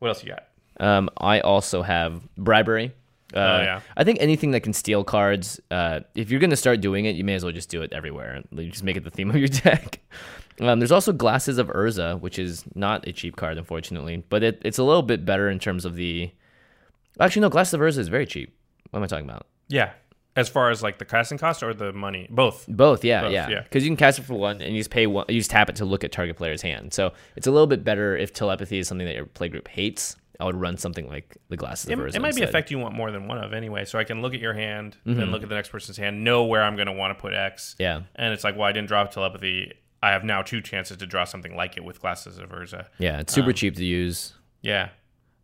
[0.00, 0.44] what else you got?
[0.80, 2.92] Um, I also have bribery.
[3.32, 3.80] Uh, Oh, yeah.
[3.96, 5.60] I think anything that can steal cards.
[5.70, 8.42] Uh, if you're gonna start doing it, you may as well just do it everywhere.
[8.50, 10.00] Like, Just make it the theme of your deck.
[10.60, 14.62] Um, there's also Glasses of Urza, which is not a cheap card, unfortunately, but it,
[14.64, 16.30] it's a little bit better in terms of the.
[17.20, 18.56] Actually, no, Glasses of Urza is very cheap.
[18.90, 19.46] What am I talking about?
[19.68, 19.92] Yeah,
[20.36, 22.66] as far as like the casting cost or the money, both.
[22.68, 23.48] Both, yeah, Both, yeah.
[23.48, 23.62] yeah.
[23.62, 25.24] Because you can cast it for one, and you just pay one.
[25.28, 26.92] You just tap it to look at target player's hand.
[26.92, 30.16] So it's a little bit better if telepathy is something that your playgroup hates.
[30.40, 32.16] I would run something like the Glasses It, of Urza.
[32.16, 34.34] it might be effect you want more than one of anyway, so I can look
[34.34, 35.18] at your hand, Mm-hmm.
[35.20, 37.32] then look at the next person's hand, know where I'm going to want to put
[37.34, 37.76] X.
[37.78, 38.02] Yeah.
[38.16, 39.72] and it's like, well, I didn't draw telepathy.
[40.04, 42.86] I have now two chances to draw something like it with glasses of Urza.
[42.98, 44.88] Yeah, it's super Um, cheap to use, Yeah,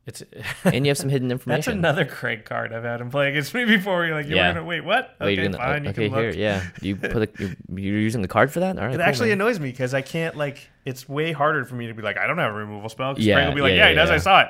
[0.07, 0.23] it's
[0.65, 1.81] and you have some hidden information.
[1.81, 4.05] that's another Craig card I've had him play against me before.
[4.07, 4.53] You're like, you're Yeah.
[4.53, 5.15] gonna wait, what?
[5.21, 6.37] Okay, you're gonna, fine, you okay, can look.
[6.37, 6.63] yeah.
[6.83, 8.79] You put a, you're, using the card for that.
[8.79, 9.41] All right, It cool, actually man.
[9.41, 10.69] annoys me because I can't like.
[10.85, 13.15] It's way harder for me to be like, I don't have a removal spell.
[13.19, 14.09] Yeah, Craig will be like, yeah, Yeah, he does.
[14.09, 14.15] yeah.
[14.15, 14.45] I saw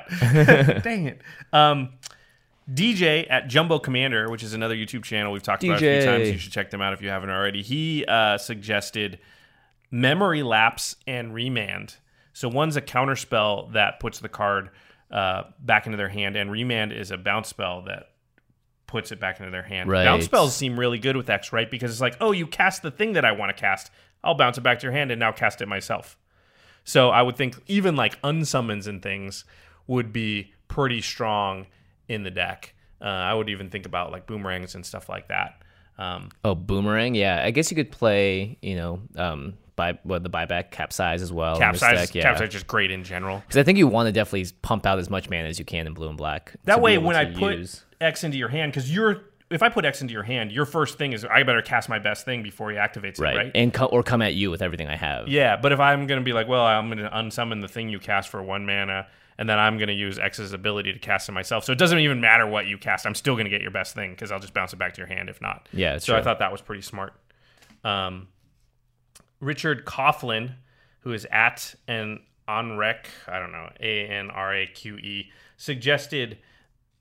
[0.77, 0.83] it.
[0.83, 1.21] Dang it.
[1.53, 1.89] Um,
[2.71, 6.29] DJ at Jumbo Commander, which is another YouTube channel we've talked about a few times.
[6.29, 7.61] You should check them out if you haven't already.
[7.61, 9.19] He uh, suggested
[9.91, 11.97] memory lapse and remand.
[12.33, 14.69] So one's a counter spell that puts the card
[15.11, 18.05] uh, back into their hand, and remand is a bounce spell that
[18.87, 19.89] puts it back into their hand.
[19.89, 20.05] Right.
[20.05, 21.69] Bounce spells seem really good with X, right?
[21.69, 23.91] Because it's like, oh, you cast the thing that I want to cast.
[24.23, 26.17] I'll bounce it back to your hand and now cast it myself.
[26.83, 29.45] So I would think even like unsummons and things
[29.87, 31.67] would be pretty strong
[32.07, 32.73] in the deck.
[33.01, 35.61] Uh, I would even think about like boomerangs and stuff like that.
[35.97, 37.15] Um, Oh, boomerang.
[37.15, 38.57] Yeah, I guess you could play.
[38.61, 41.57] You know, um, buy what the buyback capsize as well.
[41.57, 42.23] capsize, deck, yeah.
[42.23, 43.39] capsize just great in general.
[43.39, 45.87] Because I think you want to definitely pump out as much mana as you can
[45.87, 46.53] in blue and black.
[46.65, 49.83] That way, when I put use- X into your hand, because you're if I put
[49.83, 52.71] X into your hand, your first thing is I better cast my best thing before
[52.71, 53.51] he activates right, it, right?
[53.53, 55.27] and co- or come at you with everything I have.
[55.27, 58.29] Yeah, but if I'm gonna be like, well, I'm gonna unsummon the thing you cast
[58.29, 61.73] for one mana, and then I'm gonna use X's ability to cast it myself, so
[61.73, 63.05] it doesn't even matter what you cast.
[63.05, 65.07] I'm still gonna get your best thing because I'll just bounce it back to your
[65.07, 65.67] hand if not.
[65.73, 67.13] Yeah, so I thought that was pretty smart.
[67.83, 68.27] Um,
[69.41, 70.53] Richard Coughlin,
[71.01, 76.37] who is at an Anrek, I don't know, A N R A Q E, suggested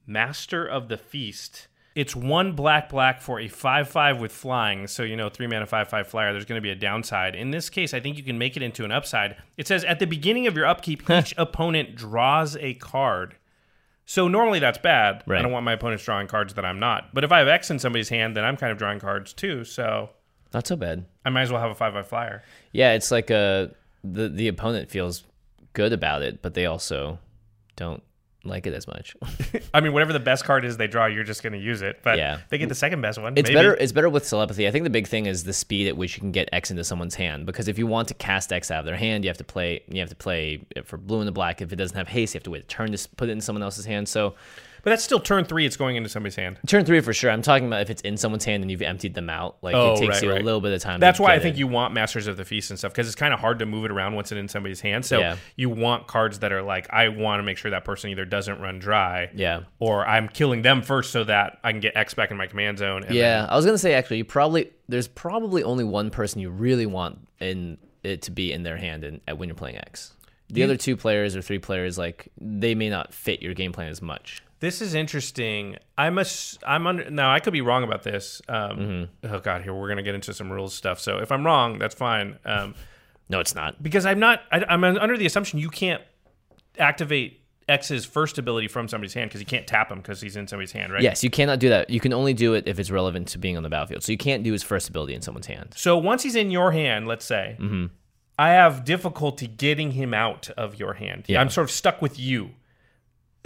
[0.06, 1.68] Master of the Feast.
[1.94, 5.66] It's one black black for a five five with flying, so you know three mana
[5.66, 6.32] five five flyer.
[6.32, 7.34] There's going to be a downside.
[7.34, 9.36] In this case, I think you can make it into an upside.
[9.56, 13.36] It says at the beginning of your upkeep, each opponent draws a card.
[14.06, 15.24] So normally that's bad.
[15.28, 17.12] I don't want my opponents drawing cards that I'm not.
[17.12, 19.64] But if I have X in somebody's hand, then I'm kind of drawing cards too.
[19.64, 20.10] So
[20.52, 21.04] Not so bad.
[21.24, 22.42] I might as well have a five five flyer.
[22.72, 25.24] Yeah, it's like a the the opponent feels
[25.72, 27.18] good about it, but they also
[27.76, 28.02] don't
[28.42, 29.14] like it as much.
[29.74, 32.00] I mean, whatever the best card is they draw, you're just going to use it.
[32.02, 32.38] But Yeah.
[32.48, 33.34] they get the second best one.
[33.36, 33.54] It's maybe.
[33.54, 33.74] better.
[33.74, 34.66] It's better with telepathy.
[34.66, 36.82] I think the big thing is the speed at which you can get X into
[36.82, 37.44] someone's hand.
[37.44, 39.82] Because if you want to cast X out of their hand, you have to play.
[39.88, 41.60] You have to play it for blue and the black.
[41.60, 43.42] If it doesn't have haste, you have to wait a turn to put it in
[43.42, 44.08] someone else's hand.
[44.08, 44.34] So
[44.82, 45.66] But that's still turn three.
[45.66, 46.58] It's going into somebody's hand.
[46.66, 47.30] turn three for sure.
[47.30, 49.56] I'm talking about if it's in someone's hand and you've emptied them out.
[49.62, 50.40] Like Oh, it takes right, you right.
[50.40, 51.00] a little bit of time.
[51.00, 51.58] That's why I think it.
[51.58, 53.84] you want Masters of the Feast and stuff because it's kind of hard to move
[53.84, 55.04] it around once it's in somebody's hand.
[55.04, 55.36] So Yeah.
[55.56, 58.60] you want cards that are like, I want to make sure that person either doesn't
[58.60, 59.60] run dry, Yeah.
[59.78, 62.78] or I'm killing them first so that I can get X back in my command
[62.78, 63.04] zone.
[63.04, 66.50] And Yeah, I was gonna say actually, you probably there's probably only one person you
[66.50, 70.14] really want in it to be in their hand at when you're playing X.
[70.48, 73.88] The other two players or three players, like they may not fit your game plan
[73.88, 74.42] as much.
[74.60, 75.76] This is interesting.
[75.98, 76.24] I'm a,
[76.66, 77.32] I'm under now.
[77.32, 78.40] I could be wrong about this.
[78.48, 79.34] Um, Mm-hmm.
[79.34, 81.00] Oh God, here we're gonna get into some rules stuff.
[81.00, 82.38] So if I'm wrong, that's fine.
[82.44, 82.74] Um,
[83.28, 83.82] No, it's not.
[83.82, 84.42] because I'm not.
[84.52, 86.02] I, I'm under the assumption you can't
[86.78, 90.46] activate X's first ability from somebody's hand because you can't tap him because he's in
[90.48, 91.02] somebody's hand, right?
[91.02, 91.88] Yes, you cannot do that.
[91.88, 94.02] You can only do it if it's relevant to being on the battlefield.
[94.02, 95.74] So you can't do his first ability in someone's hand.
[95.76, 97.86] So once he's in your hand, let's say, Mm-hmm.
[98.38, 101.24] I have difficulty getting him out of your hand.
[101.28, 101.42] Yeah.
[101.42, 102.52] I'm sort of stuck with you.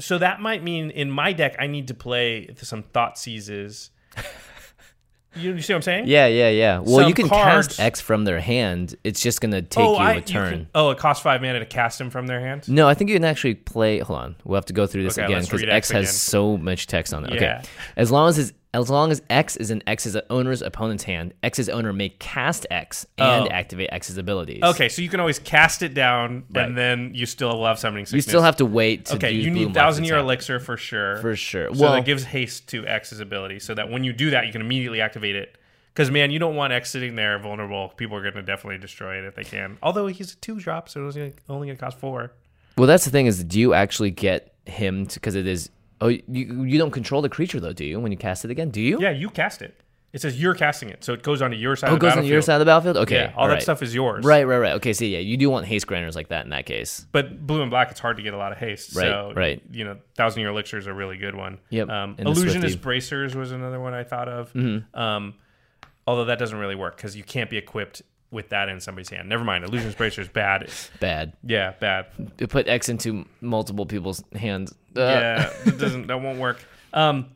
[0.00, 3.90] So that might mean in my deck I need to play some Thoughtseizes.
[5.36, 6.04] You, you see what I'm saying?
[6.08, 6.78] Yeah, yeah, yeah.
[6.78, 8.96] Well, Some you can cards- cast X from their hand.
[9.04, 10.52] It's just gonna take oh, you I, a you turn.
[10.52, 12.68] can- oh, it costs five mana to cast them from their hand.
[12.68, 14.00] No, I think you can actually play.
[14.00, 16.56] Hold on, we'll have to go through this Okay, again because X X has so
[16.56, 17.34] much text on it.
[17.34, 17.36] Yeah.
[17.58, 21.32] Okay, as long as it's, as long as X is in X's owner's opponent's hand,
[21.42, 23.50] X's owner may cast X and Oh.
[23.50, 24.62] activate X's abilities.
[24.62, 26.66] Okay, so you can always cast it down, Right.
[26.66, 29.50] and then you still love summoning you still have to wait to Okay, do you
[29.50, 31.16] need thousand year elixir for sure.
[31.18, 31.72] For sure.
[31.74, 34.52] So Well- that gives haste to X's ability, so that when you do that, you
[34.52, 35.56] can immediately activate it.
[35.92, 37.90] Because man, you don't want X sitting there vulnerable.
[37.96, 39.78] People are going to definitely destroy it if they can.
[39.80, 41.16] Although he's a two drop, so it's
[41.48, 42.32] only going to cost four.
[42.76, 45.70] Well, that's the thing is, do you actually get him because it is?
[46.00, 48.00] Oh, you you don't control the creature though, do you?
[48.00, 48.98] When you cast it again, do you?
[49.00, 49.80] Yeah, you cast it.
[50.12, 51.88] It says you're casting it, so it goes onto your side.
[51.88, 52.32] Oh, of it the goes on battlefield.
[52.32, 52.96] your side of the battlefield.
[52.98, 53.62] Okay, Yeah, all that right.
[53.62, 54.24] stuff is yours.
[54.24, 54.72] Right, right, right.
[54.74, 57.04] Okay, so yeah, you do want haste granters like that in that case.
[57.10, 58.94] But blue and black, it's hard to get a lot of haste.
[58.94, 59.60] Right, so, right.
[59.72, 61.58] You know, thousand year elixir is a really good one.
[61.70, 62.76] Yep, Um, and the illusionist Swifty.
[62.78, 64.52] bracers was another one I thought of.
[64.52, 64.96] Mm-hmm.
[64.96, 65.34] Um,
[66.06, 68.02] although that doesn't really work because you can't be equipped
[68.34, 69.28] with that in somebody's hand.
[69.30, 69.64] Never mind.
[69.64, 70.68] Illusionist bracer is bad.
[71.00, 71.32] Bad.
[71.42, 72.06] Yeah, bad.
[72.38, 74.72] You put X into multiple people's hands.
[74.94, 76.08] Uh, yeah, that doesn't.
[76.08, 76.62] That won't work.
[76.92, 77.30] Um,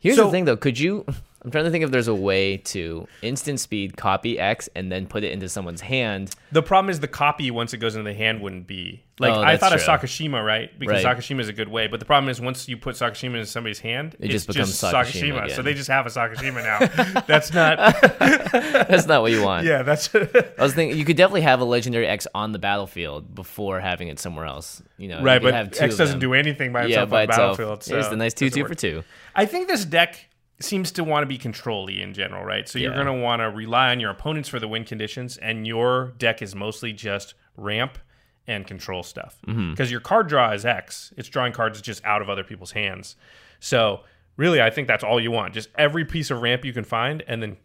[0.00, 0.56] Here's So- the thing, though.
[0.56, 1.04] Could you?
[1.48, 5.06] I'm trying to think if there's a way to instant speed copy X and then
[5.06, 6.34] put it into someone's hand.
[6.52, 9.40] the problem is the copy once it goes into the hand wouldn't be like Oh,
[9.40, 9.80] I thought of.
[9.80, 10.78] Sakashima, right?
[10.78, 11.16] Because Right.
[11.16, 13.78] Sakashima is a good way, but the problem is once you put Sakashima into somebody's
[13.80, 15.56] hand, It it's just becomes Sakashima again.
[15.56, 17.22] So they just have a Sakashima now.
[17.26, 17.78] That's not.
[18.20, 19.64] That's not what you want.
[19.66, 20.14] Yeah, that's.
[20.14, 24.08] I was thinking you could definitely have a legendary X on the battlefield before having
[24.08, 24.82] it somewhere else.
[24.98, 26.20] You know, Right, you but have two X doesn't them.
[26.30, 27.56] do anything by Yeah, itself by on the itself.
[27.58, 27.82] battlefield.
[27.84, 28.68] So It's the nice two two work.
[28.68, 29.02] for two.
[29.34, 30.27] I think this deck
[30.60, 32.68] seems to want to be control-y in general, right?
[32.68, 35.66] So you're going to want to rely on your opponents for the win conditions, and
[35.66, 37.98] your deck is mostly just ramp
[38.46, 39.36] and control stuff.
[39.42, 39.84] Because Mm-hmm.
[39.84, 43.14] your card draw is X, it's drawing cards just out of other people's hands.
[43.60, 44.00] So
[44.36, 45.54] really, I think that's all you want.
[45.54, 47.56] Just every piece of ramp you can find, and then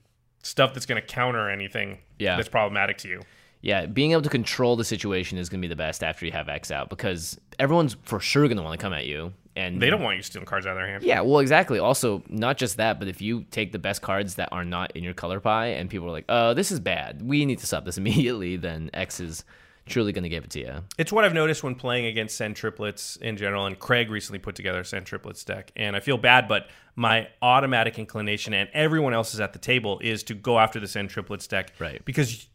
[0.43, 2.35] stuff that's going to counter anything Yeah.
[2.35, 3.21] that's problematic to you.
[3.61, 6.33] Yeah, being able to control the situation is going to be the best after you
[6.33, 9.31] have X out because everyone's for sure going to want to come at you.
[9.55, 11.03] And They don't want you stealing cards out of their hand.
[11.03, 11.79] Yeah, well, exactly.
[11.79, 15.03] Also, not just that, but if you take the best cards that are not in
[15.03, 17.85] your color pie and people are like, oh, this is bad, we need to stop
[17.85, 19.43] this immediately, then X is
[19.85, 20.73] truly going to give it to you.
[20.97, 23.65] It's what I've noticed when playing against Sen Triplets in general.
[23.65, 27.27] And Craig recently put together a Sen Triplets deck, and I feel bad, but my
[27.41, 31.47] automatic inclination and everyone else's at the table is to go after the Sen Triplets
[31.47, 32.03] deck, Right.
[32.05, 32.47] Because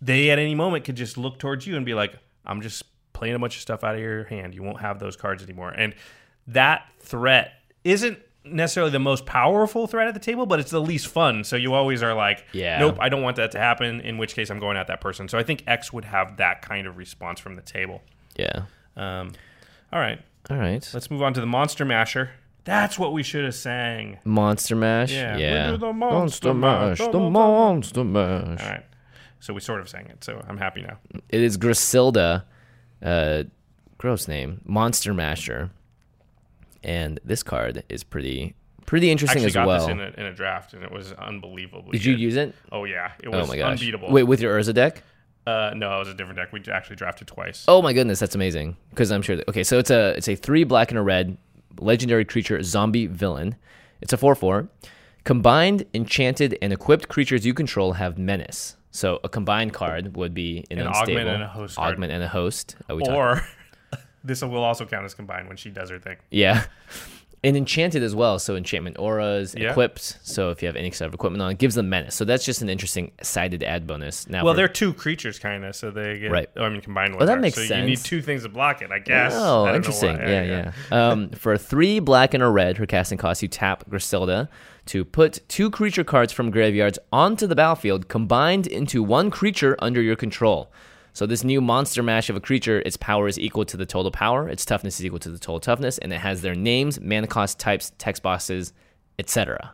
[0.00, 2.82] they at any moment could just look towards you and be like, "I'm just
[3.14, 4.54] playing a bunch of stuff out of your hand.
[4.54, 5.94] You won't have those cards anymore." And
[6.48, 7.52] that threat
[7.84, 11.44] isn't necessarily the most powerful threat at the table, but it's the least fun.
[11.44, 12.78] So you always are like, Yeah.
[12.78, 14.00] nope, I don't want that to happen.
[14.00, 15.28] In which case, I'm going at that person.
[15.28, 18.02] So I think X would have that kind of response from the table.
[18.36, 18.64] Yeah.
[18.96, 19.32] Um,
[19.92, 20.20] all right,
[20.50, 20.88] All right.
[20.92, 22.30] let's move on to the Monster Masher.
[22.64, 24.18] That's what we should have sang.
[24.24, 25.12] Monster Mash.
[25.12, 25.76] Yeah, Yeah.
[25.76, 28.60] the Monster Mash, The the Monster Mash.
[28.62, 28.84] All right,
[29.40, 30.22] so we sort of sang it.
[30.24, 30.98] So I'm happy now.
[31.28, 32.44] It is Grusilda.
[33.02, 33.44] Uh,
[33.98, 34.60] gross name.
[34.64, 35.70] Monster Masher.
[36.84, 38.54] And this card is pretty
[38.86, 39.86] pretty interesting actually as got well.
[39.86, 41.90] this in a, in a draft, and it was unbelievable.
[41.90, 42.54] Did you use it?
[42.70, 43.80] Oh yeah, it Oh was my gosh.
[43.80, 44.10] unbeatable.
[44.10, 45.02] Wait, with your Urza deck?
[45.46, 46.52] uh, no, it was a different deck.
[46.52, 47.64] We actually drafted twice.
[47.68, 48.76] Oh my goodness, that's amazing.
[48.90, 49.36] Because I'm sure.
[49.36, 51.36] That, okay, so it's a it's a three black and a red
[51.80, 53.56] legendary creature zombie villain.
[54.00, 54.68] It's a four four.
[55.24, 58.76] Combined, enchanted, and equipped creatures you control have menace.
[58.90, 61.92] So a combined card would be an, An unstable augment and a host card.
[61.94, 62.76] augment and a host.
[62.90, 63.42] Uh, or
[64.24, 66.16] this will also count as combined when she does her thing.
[66.30, 66.64] yeah.
[67.42, 68.38] And enchanted as well.
[68.38, 69.72] So enchantment auras, Yeah.
[69.72, 70.18] equipped.
[70.22, 72.14] So if you have any sort of equipment on it, gives them menace.
[72.14, 74.26] So that's just an interesting sided add bonus.
[74.26, 76.30] Now, Well, they're two creatures, kind of, so they get.
[76.30, 76.48] Right.
[76.56, 77.40] Oh, I mean, combined with Oh, that her.
[77.42, 79.34] makes so You need two things to block it, I guess.
[79.36, 80.16] Oh, don't interesting.
[80.16, 80.24] why.
[80.24, 81.08] Yeah, yeah.
[81.10, 84.48] um, for three black and a red, her casting cost, you tap Grusilda
[84.86, 90.00] to put two creature cards from graveyards onto the battlefield, combined into one creature under
[90.00, 90.72] your control.
[91.14, 94.10] So this new monster mash of a creature, its power is equal to the total
[94.10, 97.28] power, its toughness is equal to the total toughness, and it has their names, mana
[97.28, 98.72] cost, types, text boxes,
[99.18, 99.72] etc.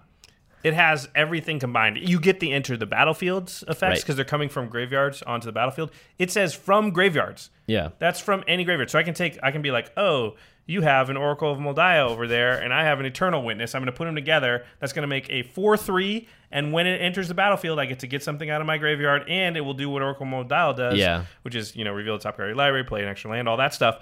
[0.63, 1.97] It has everything combined.
[1.97, 4.01] You get the enter the battlefields effects Right.
[4.03, 5.91] because they're coming from graveyards onto the battlefield.
[6.19, 7.49] It says from graveyards.
[7.67, 7.89] Yeah.
[7.99, 8.91] That's from any graveyard.
[8.91, 10.35] So I can take, I can be like, oh,
[10.71, 13.75] you have an Oracle of Mul Daya over there, and I have an Eternal Witness.
[13.75, 14.65] I'm going to put them together.
[14.79, 16.29] That's going to make a 4 3.
[16.53, 19.25] And when it enters the battlefield, I get to get something out of my graveyard,
[19.29, 20.97] and it will do what Oracle of Mul Daya does.
[20.97, 21.25] Yeah.
[21.43, 23.49] Which is, you know, reveal the top card of your library, play an extra land,
[23.49, 23.99] all that stuff.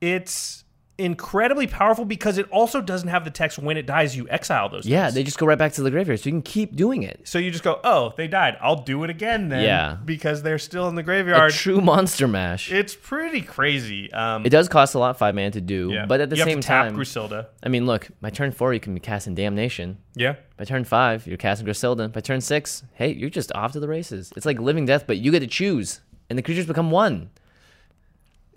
[0.00, 0.64] It's
[0.98, 4.84] incredibly powerful because it also doesn't have the text when it dies you exile those.
[4.84, 5.14] Yeah, things.
[5.14, 7.20] they just go right back to the graveyard, so you can keep doing it.
[7.24, 8.56] So you just go, oh, they died.
[8.60, 9.62] I'll do it again then.
[9.62, 9.96] Yeah.
[10.04, 11.52] because they're still in the A graveyard.
[11.52, 12.72] true monster mash.
[12.72, 14.12] it's pretty crazy.
[14.12, 16.06] Um, It does cost a lot, five man to do, yeah.
[16.06, 17.46] but at the you have same to tap time, Grusilda.
[17.62, 19.98] I mean, look, my turn four you can be casting Damnation.
[20.14, 22.12] Yeah, By turn five, you're casting Grusilda.
[22.12, 24.32] By turn six, hey, you're just off to the races.
[24.36, 27.30] It's like living death, but you get to choose, and the creatures become one.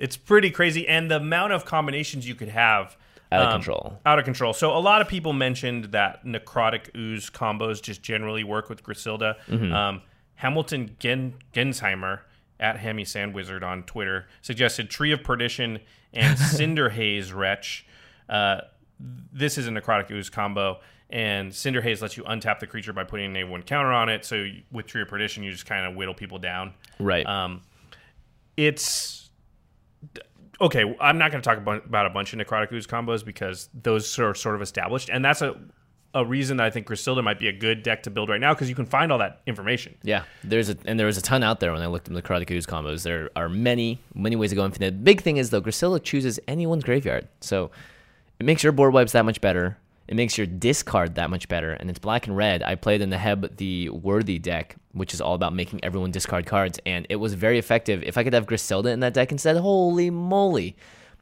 [0.02, 2.98] It's pretty crazy, and the amount of combinations you could have.
[3.32, 4.00] Out of um, control.
[4.04, 4.52] Out of control.
[4.52, 9.36] So a lot of people mentioned that necrotic ooze combos just generally work with Grusilda.
[9.48, 9.72] Mm-hmm.
[9.72, 10.02] Um,
[10.36, 12.22] Hamilton Gen- Gensheimer
[12.60, 15.80] at Hemi Sand Wizard on Twitter suggested Tree of Perdition
[16.14, 17.86] and Cinderhaze Wretch.
[18.28, 18.62] Uh,
[19.32, 20.80] this is a necrotic ooze combo,
[21.12, 24.26] and Cinderhaze lets you untap the creature by putting a one counter on it.
[24.26, 26.74] So with Tree of Perdition, you just kind of whittle people down.
[27.00, 27.26] Right.
[27.26, 27.62] Um,
[28.58, 29.21] it's
[30.60, 30.96] okay.
[31.00, 34.34] I'm not going to talk about, a bunch of necrotic ooze combos because those are
[34.36, 35.60] sort of established, and that's a
[36.14, 38.54] a reason that I think Grusilda might be a good deck to build right now
[38.54, 39.96] because you can find all that information.
[40.04, 42.22] Yeah, there's a and there was a ton out there when I looked at the
[42.22, 43.04] Necrotic Ooze combos.
[43.04, 44.92] There are many, many ways to go infinite.
[44.92, 47.72] The big thing is though, Grusilda chooses anyone's graveyard, so
[48.40, 49.78] it makes your board wipes that much better.
[50.12, 52.64] It makes your discard that much better, and it's black and red.
[52.64, 56.46] I played in the Heb the Worthy deck, which is all about making everyone discard
[56.46, 58.04] cards, and it was very effective.
[58.04, 60.76] If I could have Grusilda in that deck instead, holy moly!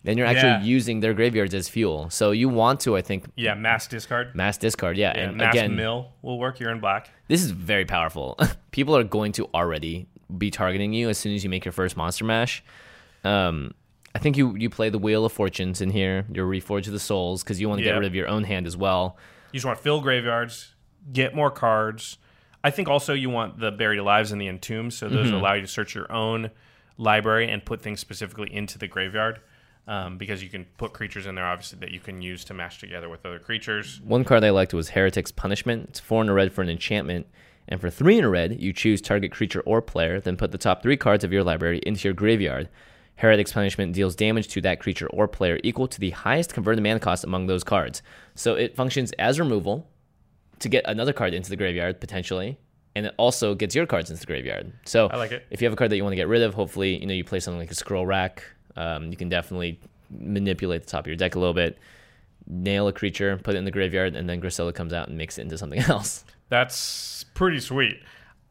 [0.03, 0.63] Then you're actually Yeah.
[0.63, 2.09] using their graveyards as fuel.
[2.09, 4.33] So you want to, I think, Yeah, mass discard.
[4.33, 4.97] mass discard.
[4.97, 6.59] Yeah, Yeah, and mass again, mill will work.
[6.59, 7.11] You're in black.
[7.27, 8.39] this is very powerful.
[8.71, 11.95] People are going to already be targeting you as soon as you make your first
[11.95, 12.63] monster mash.
[13.23, 13.75] Um,
[14.15, 16.25] I think you you play the Wheel of Fortunes in here.
[16.31, 17.93] Your Reforge of the Souls because you want to Yeah.
[17.93, 19.17] get rid of your own hand as well.
[19.51, 20.73] You just want to fill graveyards,
[21.11, 22.17] get more cards.
[22.63, 25.61] I think also you want the buried alives and the entombed, so those allow you
[25.61, 26.51] to search your own
[26.97, 29.39] library and put things specifically into the graveyard.
[29.87, 32.79] Um, because you can put creatures in there, obviously, that you can use to mash
[32.79, 33.99] together with other creatures.
[34.03, 35.87] One card I liked was Heretic's Punishment.
[35.89, 37.25] It's four in a red for an enchantment.
[37.67, 40.59] And for three in a red, you choose target creature or player, then put the
[40.59, 42.69] top three cards of your library into your graveyard.
[43.19, 46.99] Heretic's Punishment deals damage to that creature or player equal to the highest converted mana
[46.99, 48.01] cost among those cards.
[48.35, 49.87] So it functions as removal
[50.59, 52.57] to get another card into the graveyard, potentially.
[52.95, 54.71] And it also gets your cards into the graveyard.
[54.85, 55.45] So I like it.
[55.51, 57.13] if you have a card that you want to get rid of, hopefully, you know,
[57.13, 58.43] you play something like a scroll rack.
[58.75, 61.77] Um, you can definitely manipulate the top of your deck a little bit
[62.49, 65.37] nail a creature, put it in the graveyard, and then Grusilda comes out and makes
[65.37, 66.25] it into something else.
[66.49, 68.01] That's pretty sweet.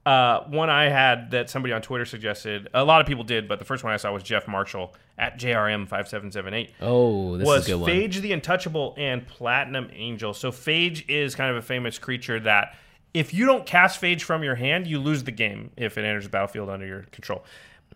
[0.09, 3.59] Uh, one I had that somebody on Twitter suggested, a lot of people did, but
[3.59, 6.71] the first one I saw was Jeff Marshall at JRM5778.
[6.81, 7.91] Oh, this was is a good one.
[7.91, 10.33] Phage the Untouchable and Platinum Angel.
[10.33, 12.75] So Phage is kind of a famous creature that
[13.13, 16.25] if you don't cast Phage from your hand, you lose the game if it enters
[16.25, 17.45] the battlefield under your control.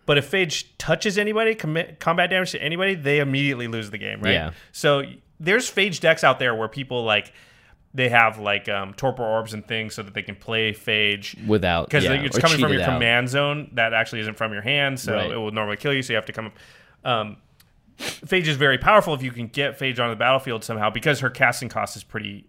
[0.05, 4.21] But if Phage touches anybody, commit combat damage to anybody, they immediately lose the game,
[4.21, 4.33] right?
[4.33, 4.51] Yeah.
[4.71, 5.01] So
[5.39, 7.33] there's Phage decks out there where people like
[7.93, 11.87] they have like um, torpor orbs and things so that they can play Phage Without
[11.87, 12.93] because yeah, it's coming from your out.
[12.93, 15.31] command zone that actually isn't from your hand, so Right.
[15.31, 16.01] it will normally kill you.
[16.01, 16.51] So you have to come.
[17.03, 17.37] Um,
[17.99, 21.29] Phage is very powerful if you can get Phage on the battlefield somehow because her
[21.29, 22.45] casting cost is pretty.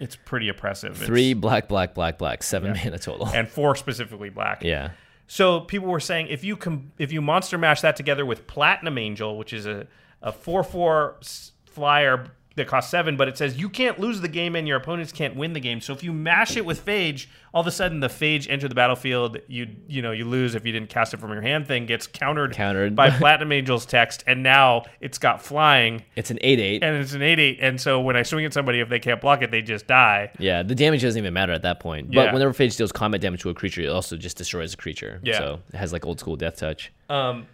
[0.00, 0.92] It's pretty oppressive.
[0.92, 3.28] It's- Three black, black, black, black, seven mana total.
[3.28, 4.62] and four specifically black.
[4.62, 4.90] yeah.
[5.26, 8.98] So people were saying if you com- if you monster mash that together with Platinum
[8.98, 9.86] Angel, which is a
[10.22, 11.16] a four four
[11.64, 12.26] flyer
[12.56, 15.34] that costs seven, but it says you can't lose the game and your opponents can't
[15.34, 15.80] win the game.
[15.80, 18.74] So if you mash it with Phage, all of a sudden the Phage enter the
[18.76, 19.38] battlefield.
[19.48, 21.66] You you know you lose if you didn't cast it from your hand.
[21.66, 22.94] Thing gets countered Countered.
[22.94, 26.82] by Platinum Angel's text, and now it's got flying It's an 8 8.
[26.84, 27.58] and it's an eight eight.
[27.60, 30.30] And so when I swing at somebody, if they can't block it, they just die.
[30.38, 32.12] Yeah, the damage doesn't even matter at that point.
[32.12, 32.26] Yeah.
[32.26, 35.20] But whenever Phage deals combat damage to a creature, it also just destroys a creature.
[35.24, 35.38] Yeah.
[35.38, 36.92] So it has like old school death touch.
[37.08, 37.46] Um,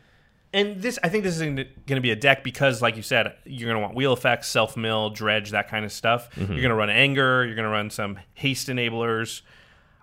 [0.53, 3.35] and this, I think this is going to be a deck because, like you said,
[3.45, 6.31] you're going to want wheel effects, self mill, dredge, that kind of stuff.
[6.31, 6.53] Mm-hmm.
[6.53, 7.45] You're going to run anger.
[7.45, 9.43] You're going to run some haste enablers.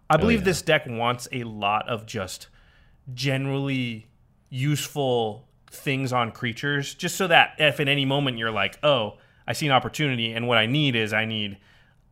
[0.09, 2.47] I believe this deck wants a lot of just
[3.13, 4.07] generally
[4.49, 9.51] useful things on creatures, just so that if at any moment you're like, oh, I
[9.51, 11.57] see an opportunity, and what I need is I need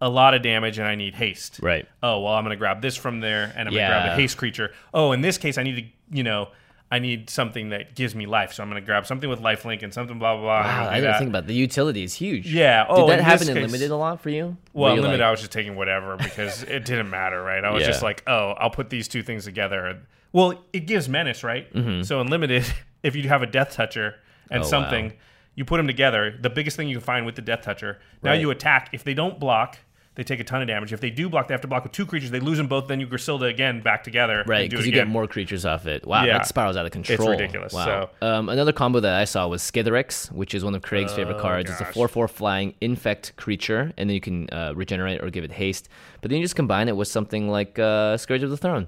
[0.01, 1.59] a lot of damage and I need haste.
[1.61, 1.87] Right.
[2.03, 4.15] Oh, well, I'm going to grab this from there and I'm going to grab a
[4.15, 4.73] haste creature.
[4.93, 6.49] Oh, in this case, I need to, you know,
[6.91, 8.53] I need something that gives me life.
[8.53, 10.61] So I'm going to grab something with lifelink and something blah, blah, blah.
[10.61, 11.17] Wow, I didn't that.
[11.19, 12.53] think about the utility is huge.
[12.53, 12.85] Yeah.
[12.87, 14.55] Oh, Did that in happen in case- limited a lot for you?
[14.73, 17.63] Well, you limited, like- I was just taking whatever because it didn't matter, right?
[17.63, 17.87] I was Yeah.
[17.87, 19.99] just like, oh, I'll put these two things together.
[20.31, 21.67] Well, it gives menace, right?
[22.05, 22.65] So in limited,
[23.03, 24.15] if you have a death toucher
[24.51, 24.67] and Mm-hmm.
[24.67, 25.11] Oh, something, wow.
[25.55, 26.37] you put them together.
[26.39, 27.99] The biggest thing you can find with the death toucher.
[28.21, 28.39] Now Right.
[28.39, 28.89] you attack.
[28.93, 29.79] If they don't block,
[30.15, 30.91] they take a ton of damage.
[30.93, 32.31] If they do block, they have to block with two creatures.
[32.31, 32.87] They lose them both.
[32.87, 34.43] Then you Grusilda again back together.
[34.47, 36.05] Right, because you get more creatures off it.
[36.07, 36.37] Wow, Yeah.
[36.37, 37.19] that spirals out of control.
[37.31, 38.09] It's ridiculous, Wow.
[38.21, 41.69] Um, another combo that I saw was Skithiryx, which is one of Craig's favorite cards.
[41.69, 45.29] It's a Oh, 4 4 flying infect creature, and then you can uh, regenerate or
[45.29, 45.89] give it haste.
[46.21, 48.87] But then you just combine it with something like uh, Scourge of the Throne.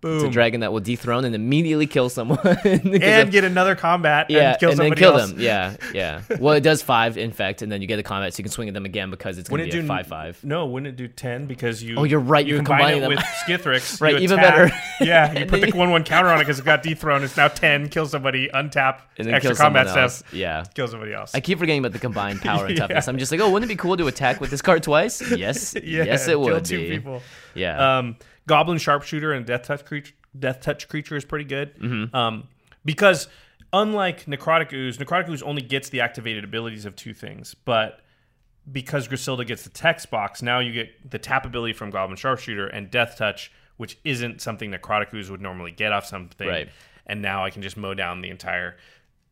[0.00, 2.38] It's a dragon that will dethrone and immediately kill someone.
[2.64, 5.30] and of- get another combat yeah, and kill then somebody kill else.
[5.32, 5.40] them.
[5.40, 6.22] Yeah, yeah.
[6.38, 8.68] Well, it does five infect, and then you get a combat, so you can swing
[8.68, 10.42] at them again because it's going to be do five five.
[10.44, 11.96] No, wouldn't it do ten because you?
[11.96, 13.10] Oh, you're right, You you're combine combining it them.
[13.10, 13.18] with
[13.64, 14.00] Skithiryx.
[14.00, 14.70] Right, even better.
[15.00, 17.24] Yeah, you put the one one counter on it because it got dethroned.
[17.24, 17.88] It's now ten.
[17.88, 20.22] Kill somebody, untap, And then extra combat steps.
[20.32, 20.64] Yeah.
[20.74, 21.34] Kill somebody else.
[21.34, 22.86] I keep forgetting about the combined power and Yeah.
[22.86, 23.08] toughness.
[23.08, 25.20] I'm just like, oh, wouldn't it be cool to attack with this card twice?
[25.36, 26.90] Yes, yeah, yes, it kill would two be.
[26.90, 27.20] people.
[27.54, 27.98] Yeah.
[27.98, 28.16] Um,
[28.48, 31.78] Goblin Sharpshooter and Death Touch creature, Death Touch creature is pretty good.
[31.78, 32.14] Mm-hmm.
[32.16, 32.48] Um,
[32.84, 33.28] because
[33.72, 38.00] unlike Necrotic Ooze, Necrotic Ooze only gets the activated abilities of two things, but
[38.70, 42.66] because Grusilda gets the text box, now you get the tap ability from Goblin Sharpshooter
[42.66, 46.48] and Death Touch, which isn't something Necrotic Ooze would normally get off something.
[46.48, 46.68] Right.
[47.06, 48.76] And now I can just mow down the entire.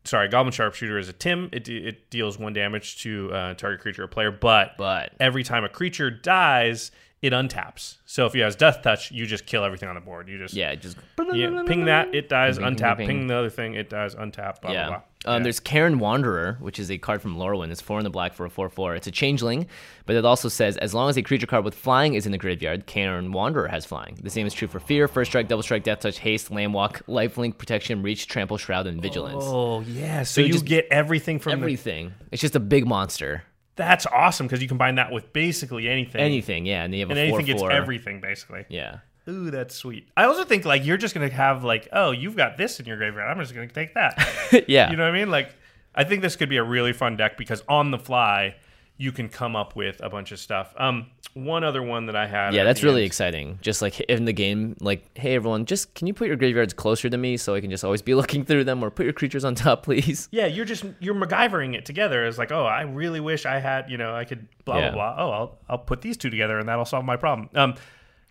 [0.05, 1.49] Sorry, Goblin Sharpshooter is a Tim.
[1.51, 5.63] It, it deals one damage to uh, target creature or player, but But- every time
[5.63, 6.91] a creature dies,
[7.21, 7.97] it untaps.
[8.05, 10.29] So if you has Death Touch, you just kill everything on the board.
[10.29, 10.97] You just yeah, just
[11.33, 12.97] yeah, ping that, it dies, Ping, untap.
[12.97, 13.27] ping, Ping, ping.
[13.27, 14.61] the other thing, it dies, untap.
[14.61, 14.87] Blah yeah.
[14.87, 15.01] blah blah.
[15.25, 15.43] Um, Yeah.
[15.43, 17.71] There's Cairn Wanderer, which is a card from Lorwyn.
[17.71, 18.95] It's four in the black for a four-four.
[18.95, 19.65] It's a changeling,
[20.05, 22.37] but it also says as long as a creature card with flying is in the
[22.37, 24.17] graveyard, Cairn Wanderer has flying.
[24.21, 27.01] The same is true for Fear, First Strike, Double Strike, Death Touch, Haste, Land Walk,
[27.07, 29.43] Lifelink, Protection, Reach, Trample, Shroud, and Vigilance.
[29.45, 32.13] Oh yeah, so, you you just- get everything from the, Everything.
[32.31, 33.43] It's just a big monster.
[33.77, 36.19] That's awesome because you combine that with basically anything.
[36.19, 36.83] Anything, yeah.
[36.83, 37.75] And you have and anything gets four-four.
[37.75, 38.65] everything basically.
[38.69, 38.99] Yeah.
[39.29, 40.07] Ooh, that's sweet.
[40.15, 42.97] I also think like you're just gonna have like, oh, you've got this in your
[42.97, 43.29] graveyard.
[43.29, 44.65] I'm just gonna take that.
[44.67, 44.89] yeah.
[44.89, 45.29] You know what I mean?
[45.29, 45.53] Like,
[45.93, 48.55] I think this could be a really fun deck because on the fly,
[48.97, 50.73] you can come up with a bunch of stuff.
[50.77, 52.53] Um, one other one that I had.
[52.55, 53.59] Yeah, that's really end- exciting.
[53.61, 57.07] Just like in the game, like, hey everyone, just can you put your graveyards closer
[57.09, 59.45] to me so I can just always be looking through them, or put your creatures
[59.45, 60.27] on top, please.
[60.31, 62.25] Yeah, you're just you're MacGyvering it together.
[62.25, 64.91] It's like, oh, I really wish I had, you know, I could blah Yeah.
[64.91, 65.25] blah blah.
[65.25, 67.49] Oh, I'll I'll put these two together and that'll solve my problem.
[67.53, 67.75] Um,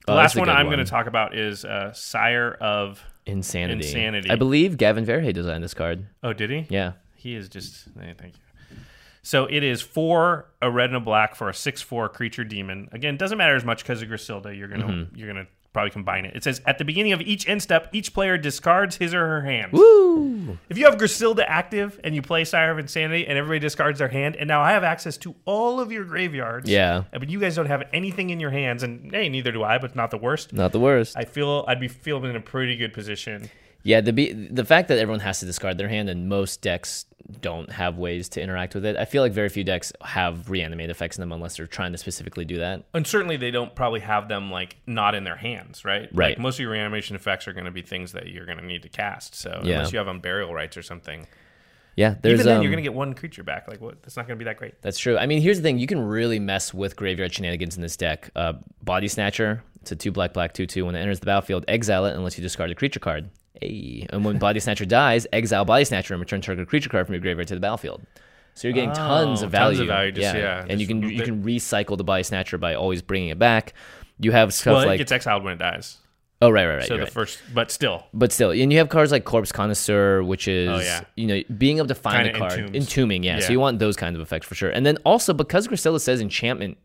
[0.06, 3.02] the Oh, last one I'm going to talk about is uh, Sire of.
[3.26, 3.84] Insanity.
[3.86, 4.30] Insanity.
[4.30, 6.06] I believe Gavin Verhey designed this card.
[6.22, 6.64] Oh, did he?
[6.70, 6.92] Yeah.
[7.16, 7.88] He is just.
[8.00, 8.40] eh, thank you.
[9.26, 12.88] So it is four a red and a black for a six four creature demon.
[12.92, 14.56] Again, doesn't matter as much because of Grusilda.
[14.56, 15.16] You're gonna Mm-hmm.
[15.18, 16.36] you're gonna probably combine it.
[16.36, 19.42] It says at the beginning of each end step, each player discards his or her
[19.42, 19.72] hand.
[19.72, 20.56] Woo!
[20.70, 24.08] If you have Grusilda active and you play Sire of Insanity and everybody discards their
[24.08, 26.70] hand, and now I have access to all of your graveyards.
[26.70, 27.02] Yeah.
[27.12, 29.96] But you guys don't have anything in your hands, and hey, neither do I, but
[29.96, 30.52] not the worst.
[30.52, 31.16] Not the worst.
[31.16, 33.50] I feel I'd be feeling in a pretty good position.
[33.86, 37.06] Yeah, the the fact that everyone has to discard their hand and most decks
[37.40, 38.96] don't have ways to interact with it.
[38.96, 41.98] I feel like very few decks have reanimate effects in them unless they're trying to
[41.98, 42.82] specifically do that.
[42.94, 46.08] And certainly they don't probably have them like not in their hands, right?
[46.12, 46.30] Right.
[46.30, 48.66] Like most of your reanimation effects are going to be things that you're going to
[48.66, 49.36] need to cast.
[49.36, 49.74] So Yeah.
[49.76, 51.28] unless you have unburial rites or something,
[51.94, 53.68] Yeah, there's even then um, you're going to get one creature back.
[53.68, 54.02] Like what?
[54.02, 54.82] That's not going to be that great.
[54.82, 55.16] That's true.
[55.16, 58.30] I mean, here's the thing: you can really mess with graveyard shenanigans in this deck.
[58.34, 59.62] Uh, Body Snatcher.
[59.80, 60.84] It's a two black black two two.
[60.86, 63.30] When it enters the battlefield, exile it unless you discard a creature card.
[63.60, 64.06] Hey.
[64.10, 67.20] And when Body Snatcher dies, exile Body Snatcher and return target creature card from your
[67.22, 68.02] graveyard to the battlefield.
[68.54, 69.76] So you're getting oh, tons Oh, of value.
[69.76, 72.74] tons of value, just- yeah, and you can you can recycle the Body Snatcher by
[72.74, 73.74] always bringing it back.
[74.18, 75.98] You have stuff well, it like gets exiled when it dies.
[76.40, 76.86] oh right right right.
[76.88, 77.12] so the right.
[77.12, 80.68] first, but still, But still, and you have cards like Corpse Connoisseur, which oh, is
[80.70, 81.04] Oh, yeah.
[81.16, 82.74] you know being able to find Kinda a card, entombs.
[82.76, 83.40] entombing, yeah.
[83.40, 84.70] So you want those kinds of effects for sure.
[84.70, 86.78] And then also because Grusilda says enchantment,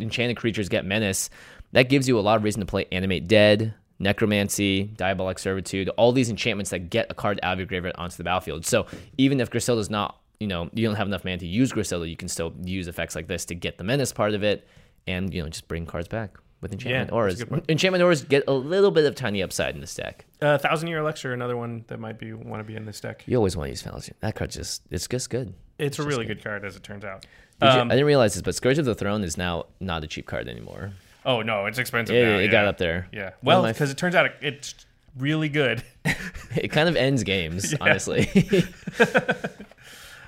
[0.00, 1.28] enchanted creatures get menace,
[1.72, 6.12] that gives you a lot of reason to play Animate Dead, Necromancy, Diabolic Servitude, all
[6.12, 8.66] these enchantments that get a card out of your graveyard onto the battlefield.
[8.66, 8.86] So
[9.16, 12.16] even if Grusilda's not, you know, you don't have enough mana to use Grusilda, you
[12.16, 14.66] can still use effects like this to get the menace part of it,
[15.06, 17.44] and you know just bring cards back with enchantment a auras.
[17.68, 20.24] Enchantment auras get a little bit of tiny upside in this deck.
[20.40, 23.22] uh, Thousand Year Elixir, another one that might be want to be in this deck.
[23.26, 24.12] You always want to use fallacy.
[24.20, 25.54] That card just it's just good.
[25.78, 27.22] It's a really good card, as it turns out.
[27.60, 30.04] Did you- Um, I didn't realize this, but Scourge of the Throne is now not
[30.04, 30.92] a cheap card anymore.
[31.24, 32.16] Oh no, it's expensive.
[32.16, 32.50] It, now, it yeah.
[32.50, 33.08] got up there.
[33.12, 33.30] Yeah.
[33.42, 34.74] Well, because it turns out it, it's
[35.16, 35.82] really good.
[36.56, 38.28] it kind of ends games, honestly.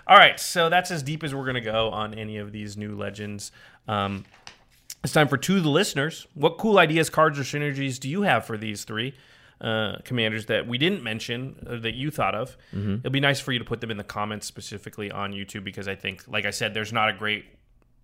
[0.07, 2.77] All right, so that's as deep as we're going to go on any of these
[2.77, 3.53] new legends.
[3.89, 4.27] Um,
[5.03, 6.27] it's time for two of the listeners.
[6.35, 9.15] What cool ideas, cards, or synergies do you have for these three
[9.61, 12.57] uh, commanders that we didn't mention uh, that you thought of?
[12.75, 12.97] Mm-hmm.
[12.97, 15.89] It'd be nice for you to put them in the comments specifically on YouTube because
[15.89, 17.47] I think, like I said, there's not a great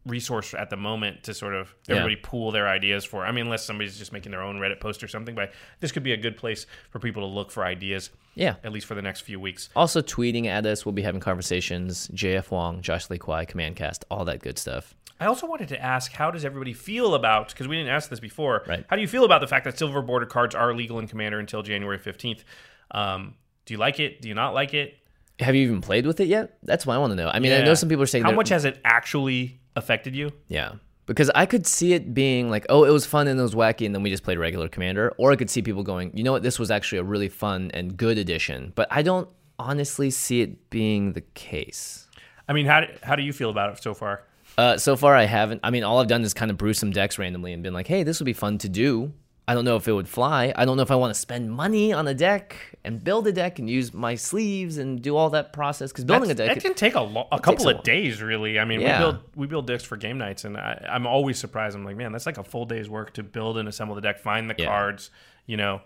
[0.06, 3.24] resource at the moment to sort of everybody pool their ideas for.
[3.24, 6.02] I mean, unless somebody's just making their own Reddit post or something, but this could
[6.02, 8.10] be a good place for people to look for ideas.
[8.34, 8.56] Yeah.
[8.64, 9.68] At least for the next few weeks.
[9.76, 10.86] Also, tweeting at us.
[10.86, 12.08] We'll be having conversations.
[12.08, 14.94] JF Wong, Josh Lee Kwai, Commandcast, all that good stuff.
[15.18, 17.48] I also wanted to ask, how does everybody feel about?
[17.48, 18.64] Because we didn't ask this before.
[18.66, 18.86] Right.
[18.88, 21.38] How do you feel about the fact that silver border cards are legal in Commander
[21.38, 22.42] until January fifteenth?
[22.90, 23.34] Um,
[23.66, 24.22] do you like it?
[24.22, 24.94] Do you not like it?
[25.40, 26.58] Have you even played with it yet?
[26.62, 27.28] That's what I want to know.
[27.28, 30.32] I mean, I know some people are saying how much has it actually affected you?
[30.48, 30.72] Yeah.
[31.06, 33.84] Because I could see it being like, oh, it was fun and it was wacky,
[33.84, 35.12] and then we just played regular Commander.
[35.18, 37.70] Or I could see people going, you know what, this was actually a really fun
[37.74, 38.72] and good addition.
[38.76, 39.28] But I don't
[39.58, 42.08] honestly see it being the case.
[42.48, 44.22] I mean, how do, how do you feel about it so far?
[44.56, 45.60] Uh, so far, I haven't.
[45.64, 47.86] I mean, all I've done is kind of brew some decks randomly and been like,
[47.86, 49.12] hey, this would be fun to do.
[49.50, 50.52] I don't know if it would fly.
[50.54, 53.32] I don't know if I want to spend money on a deck and build a
[53.32, 55.90] deck and use my sleeves and do all that process.
[55.90, 58.22] Because building That's- a deck, that can take a, lo- a couple a of days,
[58.22, 58.58] really.
[58.60, 58.98] I mean, Yeah.
[58.98, 61.74] we build we build decks for game nights, and I, I'm always surprised.
[61.76, 64.18] I'm like, man, that's like a full day's work to build and assemble the deck,
[64.20, 64.66] find the Yeah.
[64.66, 65.10] cards,
[65.46, 65.80] you know,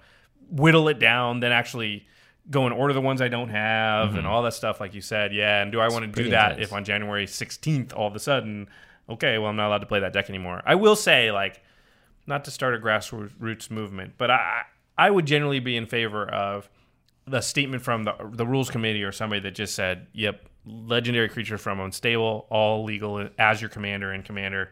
[0.51, 2.07] whittle it down, then actually
[2.51, 5.33] go and order the ones I don't have, and all that stuff, like you said.
[5.33, 6.31] Yeah, and do I want to do Mm-hmm.
[6.33, 6.69] that intense.
[6.69, 8.69] if on January 16th, all of a sudden,
[9.09, 10.61] okay, well, I'm not allowed to play that deck anymore.
[10.67, 11.62] I will say, like,
[12.27, 14.62] not to start a grassroots movement, but I
[14.97, 16.68] I would generally be in favor of
[17.27, 21.59] the statement from the the rules committee or somebody that just said, "Yep, legendary creature
[21.59, 24.70] from unstable, all legal as your commander and commander."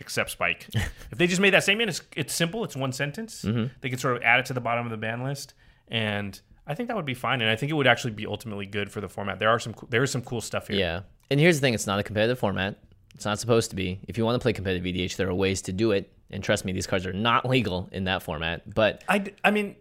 [0.00, 0.68] Except Spike.
[0.74, 2.62] if they just made that statement, it's, it's simple.
[2.62, 3.42] It's one sentence.
[3.42, 3.74] Mm-hmm.
[3.80, 5.54] They could sort of add it to the bottom of the ban list,
[5.88, 7.40] and I think that would be fine.
[7.40, 9.40] And I think it would actually be ultimately good for the format.
[9.40, 10.76] There are some there is some cool stuff here.
[10.76, 11.00] Yeah.
[11.30, 12.78] And here's the thing it's not a competitive format.
[13.14, 14.00] It's not supposed to be.
[14.06, 16.12] If you want to play competitive VDH, there are ways to do it.
[16.30, 18.72] And trust me, these cards are not legal in that format.
[18.72, 19.76] But I, I mean,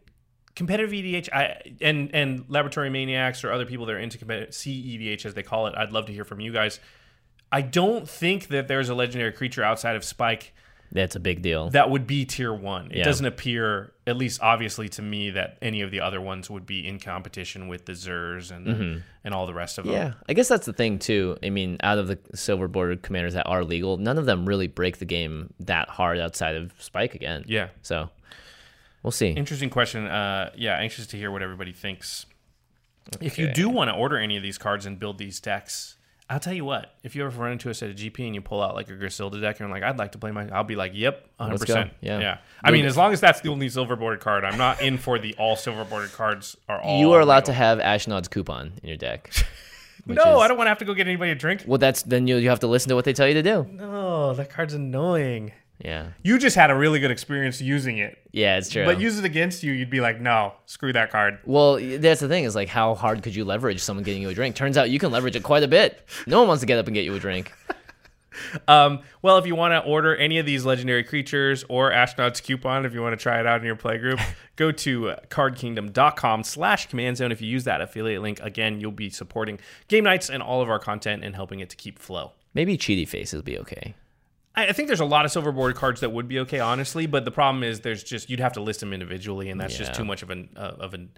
[0.55, 5.25] competitive EDH, I and and laboratory maniacs or other people that are into competitive CEDH
[5.25, 5.75] as they call it.
[5.77, 6.79] I'd love to hear from you guys.
[7.51, 10.53] I don't think that there's a legendary creature outside of Spike
[10.91, 11.69] that's a big deal.
[11.71, 12.91] that would be tier one.
[12.91, 13.03] It Yeah.
[13.03, 16.87] doesn't appear, at least obviously to me, that any of the other ones would be
[16.87, 19.93] in competition with the Zurs and and all the rest of them.
[19.93, 20.13] yeah.
[20.29, 21.37] I guess that's the thing, too.
[21.43, 24.67] I mean, out of the silver bordered commanders that are legal, none of them really
[24.67, 27.43] break the game that hard outside of Spike again.
[27.47, 27.67] Yeah.
[27.81, 28.09] So
[29.03, 29.29] we'll see.
[29.31, 30.07] Interesting question.
[30.07, 32.25] Uh, yeah, anxious to hear what everybody thinks.
[33.21, 35.95] If you do want to order any of these cards and build these decks,
[36.29, 36.93] I'll tell you what.
[37.03, 38.93] If you ever run into us at a GP and you pull out like a
[38.93, 41.89] Grusilda deck and you're like, I'd like to play my, I'll be like, yep, 100%.
[42.01, 42.19] Yeah.
[42.19, 42.37] yeah.
[42.61, 45.17] I mean, as long as that's the only silver bordered card, I'm not in for
[45.19, 46.99] the all silver bordered cards are all.
[46.99, 49.31] you are allowed to have Ashnod's coupon in your deck.
[50.09, 51.65] No, is- I don't want to have to go get anybody a drink.
[51.67, 53.67] Well, that's then you, you have to listen to what they tell you to do.
[53.73, 55.51] No, that card's annoying.
[55.79, 56.07] Yeah.
[56.23, 58.83] You just had a really good experience using it, Yeah, it's true.
[58.83, 61.37] but use it against you, you'd be like, no, screw that card.
[61.45, 64.33] Well, that's the thing is like how hard could you leverage someone getting you a
[64.33, 64.55] drink?
[64.55, 66.03] Turns out you can leverage it quite a bit.
[66.25, 67.51] No one wants to get up and get you a drink.
[68.67, 72.85] Um, well, if you want to order any of these legendary creatures or Ashnod's coupon,
[72.85, 74.21] if you want to try it out in your playgroup,
[74.55, 77.31] go to cardkingdom.com slash command zone.
[77.31, 80.69] If you use that affiliate link, again, you'll be supporting game nights and all of
[80.69, 82.33] our content and helping it to keep flow.
[82.53, 83.95] Maybe Cheaty Face will be okay.
[84.57, 87.05] I I think there's a lot of silver board cards that would be okay, honestly,
[87.05, 89.93] but the problem is there's just you'd have to list them individually, and that's just
[89.93, 91.09] too much of an uh, of an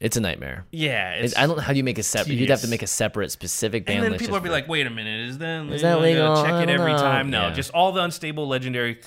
[0.00, 0.66] It's a nightmare.
[0.70, 1.12] yeah.
[1.14, 2.34] It's, I don't know how do you make a separate.
[2.34, 4.86] You'd have to make a separate specific ban and then people would be like, "Wait
[4.86, 6.42] a minute, is that Is that legal?
[6.44, 7.30] Check it every know." time.
[7.30, 7.54] No, Yeah.
[7.54, 9.00] just all the unstable legendary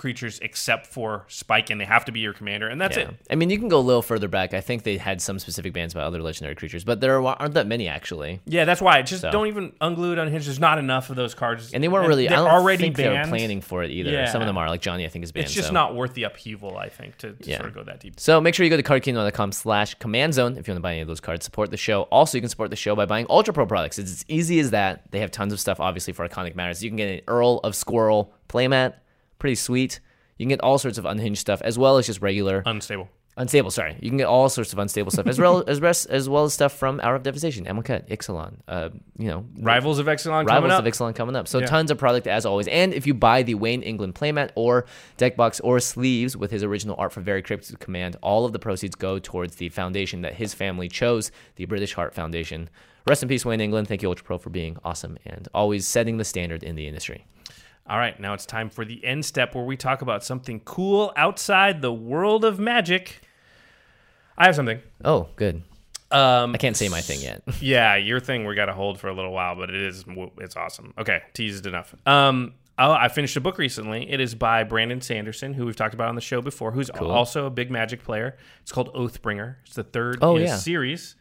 [0.00, 3.04] creatures except for Spike, and they have to be your commander, and that's Yeah.
[3.10, 3.16] it.
[3.30, 4.54] I mean, you can go a little further back.
[4.54, 7.52] I think they had some specific bans about other legendary creatures, but there are- aren't
[7.54, 8.40] that many actually.
[8.46, 9.02] Yeah, that's why.
[9.02, 9.30] Just So.
[9.30, 10.46] don't even unglued, unhinged.
[10.48, 12.26] There's not enough of those cards, And they weren't really.
[12.26, 13.14] They're I don't already think banned.
[13.14, 14.10] they were planning for it either.
[14.10, 14.24] Yeah.
[14.32, 15.04] Some of them are, like Johnny.
[15.04, 15.44] I think is banned.
[15.44, 15.74] It's just so.
[15.74, 17.58] not worth the upheaval, I think, to, to Yeah.
[17.58, 18.18] sort of go that deep.
[18.18, 20.92] So make sure you go to cardkingdom.com slash command zone if you want to buy
[20.92, 21.44] any of those cards.
[21.44, 22.02] Support the show.
[22.04, 23.98] Also, you can support the show by buying Ultra Pro products.
[23.98, 25.02] It's as easy as that.
[25.10, 26.82] They have tons of stuff, obviously, for Iconic Masters.
[26.82, 28.94] You can get an Earl of Squirrel playmat.
[29.40, 29.98] Pretty sweet.
[30.38, 33.08] You can get all sorts of unhinged stuff as well as just regular Unstable.
[33.36, 33.70] unstable.
[33.70, 36.44] Sorry, you can get all sorts of unstable stuff as well as rest, as well
[36.44, 38.54] as stuff from Hour of Devastation, Amonkhet, Ixalan.
[38.66, 38.88] Uh,
[39.18, 41.46] you know, Rivals of Ixalan coming Rivals of Ixalan coming up.
[41.48, 41.66] So Yeah.
[41.66, 42.68] tons of product as always.
[42.68, 44.86] And if you buy the Wayne England playmat or
[45.18, 48.58] deck box or sleeves with his original art for Very Cryptic Command, all of the
[48.58, 52.70] proceeds go towards the foundation that his family chose, the British Heart Foundation.
[53.06, 53.88] Rest in peace, Wayne England.
[53.88, 57.26] Thank you, Ultra Pro, for being awesome and always setting the standard in the industry.
[57.90, 61.12] All right, now it's time for the end step where we talk about something cool
[61.16, 63.20] outside the world of magic.
[64.38, 64.78] I have something.
[65.04, 65.64] Oh, good.
[66.12, 67.42] Um, I can't say my thing yet.
[67.60, 70.04] Yeah, your thing we got to hold for a little while, but it is
[70.38, 70.94] it's awesome.
[70.98, 71.92] Okay, teased enough.
[72.06, 74.08] Um, oh, I finished a book recently.
[74.08, 77.46] It is by Brandon Sanderson, who we've talked about on the show before, who's also
[77.46, 78.36] a big Magic player.
[78.62, 79.56] It's called Oathbringer.
[79.66, 81.16] It's the third Oh, in a series.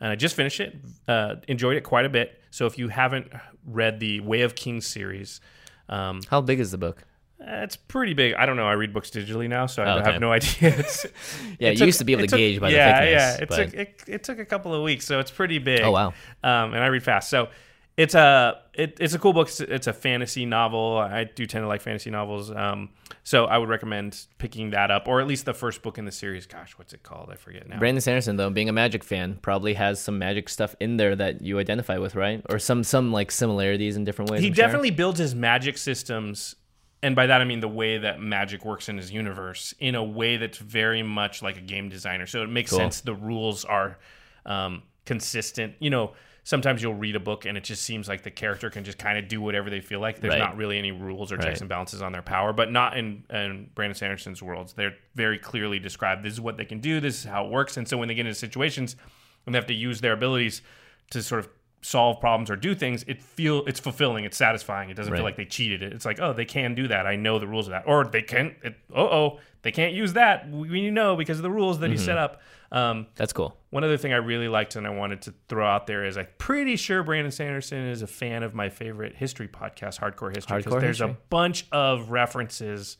[0.00, 0.76] And I just finished it.
[1.06, 2.40] Uh, enjoyed it quite a bit.
[2.50, 3.32] So if you haven't
[3.64, 5.40] read the Way of Kings series,
[5.88, 7.02] Um, How big is the book?
[7.40, 8.34] uh, it's pretty big.
[8.34, 8.66] I don't know.
[8.66, 10.12] I read books digitally now, so I Oh, okay.
[10.12, 10.84] have no idea.
[11.60, 13.74] Yeah, you used to be able to gauge by the thickness, Yeah, it but- took
[13.74, 15.80] it, it took a couple of weeks, so it's pretty big.
[15.82, 16.08] Oh, wow.
[16.42, 17.48] Um, and I read fast, so
[17.98, 19.48] it's a it, it's a cool book.
[19.48, 20.96] It's, it's a fantasy novel.
[20.98, 22.48] I do tend to like fantasy novels.
[22.50, 22.90] Um,
[23.24, 26.12] so I would recommend picking that up, or at least the first book in the
[26.12, 26.46] series.
[26.46, 27.28] Gosh, what's it called?
[27.32, 27.80] I forget now.
[27.80, 31.42] Brandon Sanderson, though, being a Magic fan, probably has some Magic stuff in there that
[31.42, 32.40] you identify with, right?
[32.48, 34.42] Or some some like similarities in different ways.
[34.42, 34.64] he I'm sure.
[34.64, 36.54] definitely builds his magic systems
[37.02, 40.02] and by that i mean the way that magic works in his universe in a
[40.02, 42.78] way that's very much like a game designer so it makes Cool.
[42.80, 43.98] sense the rules are
[44.46, 46.12] um, consistent you know
[46.48, 49.18] sometimes you'll read a book and it just seems like the character can just kind
[49.18, 50.38] of do whatever they feel like there's Right.
[50.38, 51.60] not really any rules or checks Right.
[51.60, 55.78] and balances on their power but not in, in brandon sanderson's worlds they're very clearly
[55.78, 58.08] described this is what they can do this is how it works and so when
[58.08, 58.96] they get into situations
[59.44, 60.62] and they have to use their abilities
[61.10, 61.50] to sort of
[61.80, 64.90] solve problems or do things it feel it's fulfilling it's satisfying.
[64.90, 65.18] It doesn't Right.
[65.18, 65.82] feel like they cheated.
[65.82, 67.06] It it's like oh they can do that.
[67.06, 67.84] I know the rules of that.
[67.86, 70.48] Or they can it, oh oh, they can't use that.
[70.50, 72.40] We, know because of the rules that he set up.
[72.70, 73.56] Um, That's cool.
[73.70, 76.26] one other thing i really liked and i wanted to throw out there is i'm
[76.36, 80.78] pretty sure brandon sanderson is a fan of my favorite history podcast hardcore history because
[80.82, 82.98] there's a bunch of references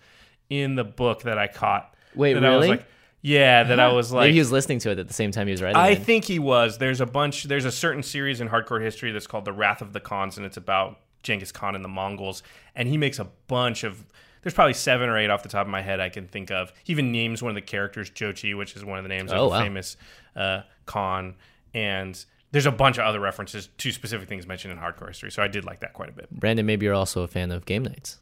[0.49, 2.79] in the book that i caught Wait, that I was really?
[2.79, 2.87] like
[3.23, 5.47] yeah that i was like Maybe he was listening to it at the same time
[5.47, 5.77] he was writing.
[5.77, 6.03] I it.
[6.03, 6.79] think he was.
[6.79, 7.45] There's a bunch.
[7.45, 10.47] There's a certain series in hardcore history that's called the Wrath of the Khans, and
[10.47, 12.43] it's about Genghis Khan and the Mongols.
[12.77, 14.05] And he makes a bunch of.
[14.43, 16.73] There's probably seven or eight off the top of my head I can think of.
[16.85, 19.47] He even names one of the characters Jochi, which is one of the names Oh,
[19.47, 19.61] of wow.
[19.63, 19.97] famous
[20.37, 21.35] uh, Khan.
[21.75, 25.33] And there's a bunch of other references to specific things mentioned in hardcore history.
[25.33, 26.31] So I did like that quite a bit.
[26.31, 28.21] Brandon, maybe you're also a fan of game nights.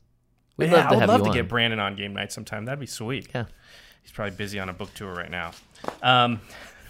[0.57, 1.35] We'd yeah, love to I would love to on.
[1.35, 2.65] get Brandon on game night sometime.
[2.65, 3.29] That'd be sweet.
[3.35, 3.45] Yeah.
[4.07, 5.51] He's probably busy on a book tour right now.
[6.01, 6.41] Um,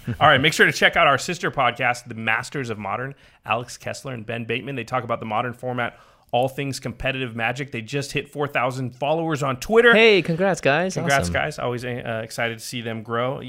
[0.21, 3.15] all right, make sure to check out our sister podcast, The Masters of Modern.
[3.47, 4.77] Alex Kessler and Ben Bateman.
[4.77, 5.99] They talk about the modern format,
[6.33, 7.71] all things competitive magic.
[7.71, 9.95] They just hit 4,000 followers on Twitter.
[9.95, 10.95] Hey, congrats, guys!
[10.95, 11.33] Congrats, Awesome.
[11.33, 11.59] guys.
[11.59, 13.41] Always uh, excited to see them grow.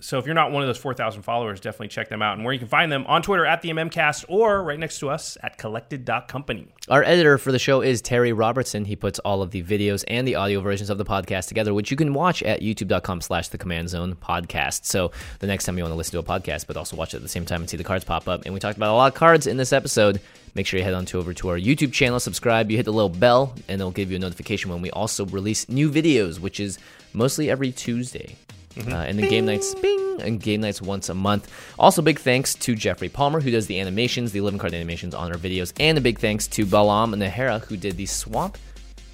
[0.00, 2.36] So if you're not one of those 4,000 followers, definitely check them out.
[2.36, 5.10] And where you can find them on Twitter at the MMCast or right next to
[5.10, 6.68] us at collected.company.
[6.88, 8.86] Our editor for the show is Terry Robertson.
[8.86, 11.90] He puts all of the videos and the audio versions of the podcast together, which
[11.90, 14.84] you can watch at youtube.com slash the command zone podcast.
[14.86, 17.18] So the next time you want to listen to a podcast, but also watch it
[17.18, 18.44] at the same time and see the cards pop up.
[18.46, 20.20] And we talked about a lot of cards in this episode.
[20.54, 22.92] Make sure you head on to over to our YouTube channel, subscribe, you hit the
[22.92, 26.58] little bell, and it'll give you a notification when we also release new videos, which
[26.58, 26.78] is
[27.12, 28.36] mostly every Tuesday.
[28.78, 31.52] Uh, and then game nights, bing, and game nights once a month.
[31.78, 35.32] Also, big thanks to Jeffrey Palmer, who does the animations, the 11 card animations on
[35.32, 38.56] our videos, and a big thanks to Balam and Nahara, who did the swamp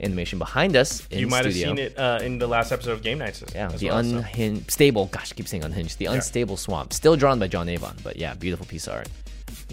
[0.01, 1.69] animation behind us in you might studio.
[1.69, 3.43] have seen it uh, in the last episode of Game Nights.
[3.55, 4.61] Yeah, as the well, so.
[4.69, 5.07] stable.
[5.07, 5.99] Gosh, I keep saying unhinged.
[5.99, 9.09] The unstable swamp, still drawn by John Avon, but yeah, beautiful piece of art.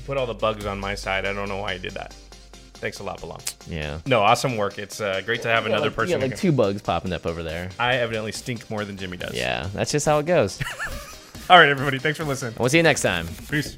[0.03, 1.25] You put all the bugs on my side.
[1.25, 2.13] I don't know why you did that.
[2.73, 3.39] Thanks a lot, Belong.
[3.67, 4.77] Yeah, No, awesome work.
[4.77, 6.19] It's uh, great to have You another like, person.
[6.19, 7.69] You got like two bugs popping up over there.
[7.79, 9.33] I evidently stink more than Jimmy does.
[9.33, 10.61] Yeah, that's just how it goes.
[11.49, 11.99] All right, everybody.
[11.99, 12.55] Thanks for listening.
[12.59, 13.29] we'll see you next time.
[13.49, 13.77] Peace.